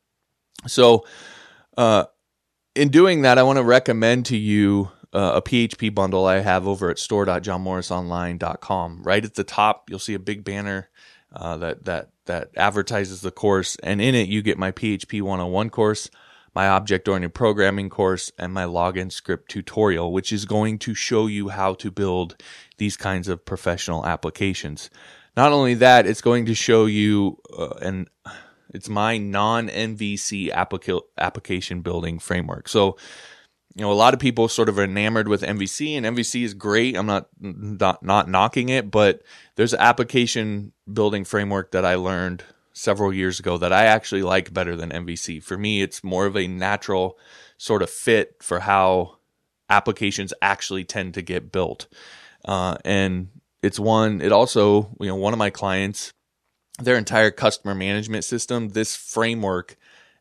So, 0.66 1.06
uh, 1.76 2.06
in 2.74 2.88
doing 2.88 3.22
that, 3.22 3.38
I 3.38 3.44
want 3.44 3.58
to 3.58 3.62
recommend 3.62 4.26
to 4.26 4.36
you 4.36 4.90
uh, 5.12 5.34
a 5.36 5.42
PHP 5.42 5.94
bundle 5.94 6.26
I 6.26 6.40
have 6.40 6.66
over 6.66 6.90
at 6.90 6.98
store.johnmorrisonline.com. 6.98 9.04
Right 9.04 9.24
at 9.24 9.34
the 9.34 9.44
top, 9.44 9.88
you'll 9.88 10.00
see 10.00 10.14
a 10.14 10.18
big 10.18 10.42
banner 10.42 10.90
uh, 11.34 11.56
that 11.58 11.84
that 11.84 12.10
that 12.26 12.50
advertises 12.56 13.20
the 13.20 13.30
course, 13.30 13.76
and 13.82 14.00
in 14.00 14.14
it 14.14 14.28
you 14.28 14.42
get 14.42 14.58
my 14.58 14.72
PHP 14.72 15.20
101 15.20 15.70
course 15.70 16.10
my 16.54 16.68
object 16.68 17.08
oriented 17.08 17.34
programming 17.34 17.90
course, 17.90 18.30
and 18.38 18.52
my 18.52 18.64
login 18.64 19.10
script 19.10 19.50
tutorial, 19.50 20.12
which 20.12 20.32
is 20.32 20.44
going 20.44 20.78
to 20.78 20.94
show 20.94 21.26
you 21.26 21.48
how 21.48 21.74
to 21.74 21.90
build 21.90 22.36
these 22.78 22.96
kinds 22.96 23.28
of 23.28 23.44
professional 23.44 24.06
applications. 24.06 24.88
Not 25.36 25.50
only 25.50 25.74
that, 25.74 26.06
it's 26.06 26.20
going 26.20 26.46
to 26.46 26.54
show 26.54 26.86
you 26.86 27.38
uh, 27.58 27.74
and 27.82 28.08
it's 28.72 28.88
my 28.88 29.18
non 29.18 29.68
MVC 29.68 30.52
applica- 30.52 31.02
application 31.18 31.80
building 31.80 32.18
framework. 32.20 32.68
So, 32.68 32.96
you 33.74 33.82
know, 33.82 33.90
a 33.90 33.94
lot 33.94 34.14
of 34.14 34.20
people 34.20 34.48
sort 34.48 34.68
of 34.68 34.78
are 34.78 34.84
enamored 34.84 35.26
with 35.26 35.42
MVC, 35.42 35.96
and 35.96 36.06
MVC 36.06 36.44
is 36.44 36.54
great. 36.54 36.96
I'm 36.96 37.06
not 37.06 37.28
not, 37.40 38.02
not 38.02 38.28
knocking 38.28 38.68
it, 38.68 38.90
but 38.90 39.22
there's 39.56 39.72
an 39.72 39.80
application 39.80 40.72
building 40.92 41.24
framework 41.24 41.72
that 41.72 41.84
I 41.84 41.96
learned 41.96 42.44
several 42.72 43.12
years 43.12 43.40
ago 43.40 43.56
that 43.58 43.72
I 43.72 43.86
actually 43.86 44.22
like 44.22 44.52
better 44.52 44.76
than 44.76 44.90
MVC. 44.90 45.42
For 45.42 45.56
me, 45.56 45.82
it's 45.82 46.04
more 46.04 46.26
of 46.26 46.36
a 46.36 46.46
natural 46.46 47.18
sort 47.56 47.82
of 47.82 47.90
fit 47.90 48.36
for 48.40 48.60
how 48.60 49.18
applications 49.70 50.32
actually 50.42 50.84
tend 50.84 51.14
to 51.14 51.22
get 51.22 51.52
built. 51.52 51.86
Uh, 52.44 52.76
and 52.84 53.28
it's 53.62 53.78
one, 53.78 54.20
it 54.20 54.32
also, 54.32 54.94
you 55.00 55.06
know, 55.06 55.16
one 55.16 55.32
of 55.32 55.38
my 55.38 55.50
clients, 55.50 56.12
their 56.78 56.96
entire 56.96 57.30
customer 57.30 57.74
management 57.74 58.24
system, 58.24 58.70
this 58.70 58.94
framework 58.94 59.76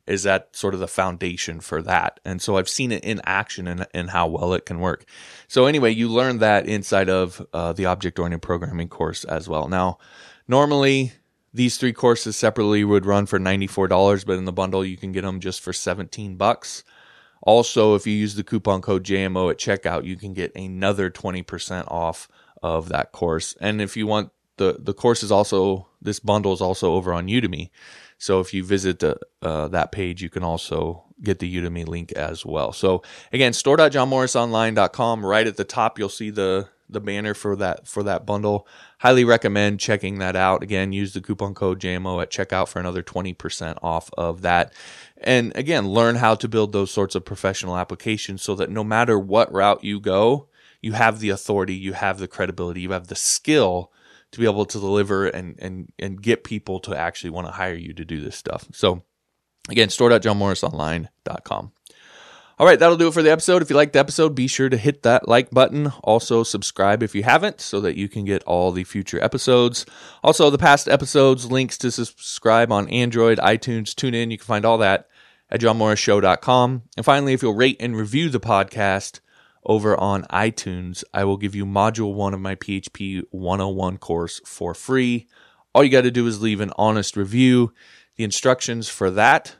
is 0.05 0.23
that 0.23 0.55
sort 0.55 0.73
of 0.73 0.79
the 0.79 0.87
foundation 0.87 1.59
for 1.59 1.81
that. 1.81 2.19
And 2.25 2.41
so 2.41 2.57
I've 2.57 2.69
seen 2.69 2.91
it 2.91 3.03
in 3.03 3.21
action 3.23 3.67
and, 3.67 3.87
and 3.93 4.09
how 4.09 4.27
well 4.27 4.53
it 4.53 4.65
can 4.65 4.79
work. 4.79 5.05
So 5.47 5.65
anyway, 5.65 5.91
you 5.91 6.09
learn 6.09 6.39
that 6.39 6.65
inside 6.67 7.09
of 7.09 7.45
uh, 7.53 7.73
the 7.73 7.85
object 7.85 8.19
oriented 8.19 8.41
programming 8.41 8.89
course 8.89 9.23
as 9.23 9.47
well. 9.47 9.67
Now, 9.67 9.97
normally 10.47 11.13
these 11.53 11.77
three 11.77 11.93
courses 11.93 12.35
separately 12.35 12.83
would 12.83 13.05
run 13.05 13.25
for 13.25 13.39
$94, 13.39 14.25
but 14.25 14.37
in 14.37 14.45
the 14.45 14.51
bundle 14.51 14.83
you 14.83 14.97
can 14.97 15.11
get 15.11 15.21
them 15.21 15.39
just 15.39 15.61
for 15.61 15.71
17 15.71 16.35
bucks. 16.35 16.83
Also, 17.41 17.95
if 17.95 18.07
you 18.07 18.13
use 18.13 18.35
the 18.35 18.43
coupon 18.43 18.81
code 18.81 19.03
JMO 19.03 19.51
at 19.51 19.57
checkout, 19.57 20.05
you 20.05 20.15
can 20.15 20.33
get 20.33 20.55
another 20.55 21.09
20% 21.09 21.89
off 21.89 22.27
of 22.61 22.89
that 22.89 23.11
course. 23.11 23.55
And 23.59 23.81
if 23.81 23.95
you 23.97 24.07
want 24.07 24.31
the 24.57 24.77
the 24.79 24.93
course 24.93 25.23
is 25.23 25.31
also 25.31 25.87
this 26.01 26.19
bundle 26.19 26.53
is 26.53 26.61
also 26.61 26.93
over 26.93 27.13
on 27.13 27.27
Udemy. 27.27 27.69
So 28.23 28.39
if 28.39 28.53
you 28.53 28.63
visit 28.63 28.99
the, 28.99 29.19
uh, 29.41 29.67
that 29.67 29.91
page, 29.91 30.21
you 30.21 30.29
can 30.29 30.43
also 30.43 31.03
get 31.21 31.39
the 31.39 31.55
Udemy 31.57 31.85
link 31.85 32.13
as 32.13 32.45
well. 32.45 32.71
So 32.71 33.03
again, 33.33 33.51
store.johnmorrisonline.com. 33.51 35.25
Right 35.25 35.45
at 35.45 35.57
the 35.57 35.65
top, 35.65 35.99
you'll 35.99 36.07
see 36.07 36.29
the 36.29 36.69
the 36.89 37.01
banner 37.01 37.33
for 37.33 37.57
that 37.57 37.85
for 37.85 38.01
that 38.03 38.25
bundle. 38.25 38.65
Highly 38.99 39.25
recommend 39.25 39.81
checking 39.81 40.19
that 40.19 40.37
out. 40.37 40.63
Again, 40.63 40.93
use 40.93 41.11
the 41.11 41.19
coupon 41.19 41.53
code 41.53 41.81
JMO 41.81 42.21
at 42.21 42.31
checkout 42.31 42.69
for 42.69 42.79
another 42.79 43.03
20% 43.03 43.77
off 43.83 44.09
of 44.17 44.41
that. 44.41 44.71
And 45.17 45.53
again, 45.57 45.89
learn 45.89 46.15
how 46.15 46.35
to 46.35 46.47
build 46.47 46.71
those 46.71 46.91
sorts 46.91 47.15
of 47.15 47.25
professional 47.25 47.75
applications 47.75 48.41
so 48.41 48.55
that 48.55 48.69
no 48.69 48.85
matter 48.85 49.19
what 49.19 49.51
route 49.51 49.83
you 49.83 49.99
go, 49.99 50.47
you 50.81 50.93
have 50.93 51.19
the 51.19 51.29
authority, 51.29 51.75
you 51.75 51.91
have 51.91 52.19
the 52.19 52.27
credibility, 52.29 52.79
you 52.79 52.91
have 52.91 53.07
the 53.07 53.15
skill 53.15 53.91
to 54.33 54.39
be 54.39 54.45
able 54.45 54.65
to 54.65 54.79
deliver 54.79 55.27
and 55.27 55.55
and 55.59 55.91
and 55.97 56.21
get 56.21 56.43
people 56.43 56.79
to 56.81 56.97
actually 56.97 57.29
want 57.29 57.47
to 57.47 57.53
hire 57.53 57.75
you 57.75 57.93
to 57.93 58.03
do 58.03 58.19
this 58.19 58.35
stuff. 58.35 58.67
So 58.73 59.03
again, 59.69 59.89
store.johnmorrisonline.com. 59.89 61.71
All 62.59 62.67
right, 62.67 62.77
that'll 62.77 62.97
do 62.97 63.07
it 63.07 63.13
for 63.13 63.23
the 63.23 63.31
episode. 63.31 63.61
If 63.61 63.69
you 63.69 63.75
liked 63.75 63.93
the 63.93 63.99
episode, 63.99 64.35
be 64.35 64.47
sure 64.47 64.69
to 64.69 64.77
hit 64.77 65.03
that 65.03 65.27
like 65.27 65.49
button. 65.49 65.87
Also, 66.03 66.43
subscribe 66.43 67.01
if 67.01 67.15
you 67.15 67.23
haven't 67.23 67.59
so 67.61 67.81
that 67.81 67.97
you 67.97 68.07
can 68.07 68.25
get 68.25 68.43
all 68.43 68.71
the 68.71 68.83
future 68.83 69.21
episodes. 69.23 69.87
Also, 70.23 70.49
the 70.49 70.59
past 70.59 70.87
episodes, 70.87 71.51
links 71.51 71.79
to 71.79 71.91
subscribe 71.91 72.71
on 72.71 72.87
Android, 72.89 73.39
iTunes, 73.39 73.95
TuneIn. 73.95 74.31
You 74.31 74.37
can 74.37 74.45
find 74.45 74.65
all 74.65 74.77
that 74.79 75.07
at 75.49 75.61
johnmorrisshow.com. 75.61 76.83
And 76.95 77.05
finally, 77.05 77.33
if 77.33 77.41
you'll 77.41 77.55
rate 77.55 77.77
and 77.79 77.95
review 77.95 78.29
the 78.29 78.39
podcast 78.39 79.19
over 79.65 79.97
on 79.99 80.23
iTunes, 80.23 81.03
I 81.13 81.23
will 81.23 81.37
give 81.37 81.55
you 81.55 81.65
module 81.65 82.13
one 82.13 82.33
of 82.33 82.39
my 82.39 82.55
PHP 82.55 83.23
101 83.31 83.97
course 83.97 84.41
for 84.45 84.73
free. 84.73 85.27
All 85.73 85.83
you 85.83 85.89
got 85.89 86.01
to 86.01 86.11
do 86.11 86.27
is 86.27 86.41
leave 86.41 86.61
an 86.61 86.71
honest 86.77 87.17
review. 87.17 87.73
The 88.15 88.23
instructions 88.23 88.89
for 88.89 89.09
that 89.11 89.55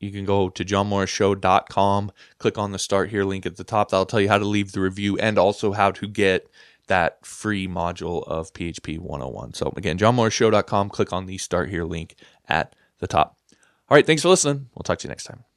you 0.00 0.12
can 0.12 0.24
go 0.24 0.48
to 0.48 0.64
johnmorrisshow.com, 0.64 2.12
click 2.38 2.58
on 2.58 2.72
the 2.72 2.78
start 2.78 3.10
here 3.10 3.24
link 3.24 3.46
at 3.46 3.56
the 3.56 3.64
top. 3.64 3.90
That'll 3.90 4.06
tell 4.06 4.20
you 4.20 4.28
how 4.28 4.38
to 4.38 4.44
leave 4.44 4.72
the 4.72 4.80
review 4.80 5.18
and 5.18 5.38
also 5.38 5.72
how 5.72 5.90
to 5.92 6.06
get 6.06 6.48
that 6.86 7.24
free 7.26 7.68
module 7.68 8.26
of 8.26 8.52
PHP 8.52 8.98
101. 8.98 9.54
So 9.54 9.72
again, 9.76 9.98
johnmorrisshow.com, 9.98 10.88
click 10.90 11.12
on 11.12 11.26
the 11.26 11.38
start 11.38 11.68
here 11.68 11.84
link 11.84 12.14
at 12.48 12.74
the 12.98 13.06
top. 13.06 13.36
All 13.90 13.96
right, 13.96 14.06
thanks 14.06 14.22
for 14.22 14.28
listening. 14.28 14.68
We'll 14.74 14.84
talk 14.84 14.98
to 14.98 15.08
you 15.08 15.10
next 15.10 15.24
time. 15.24 15.47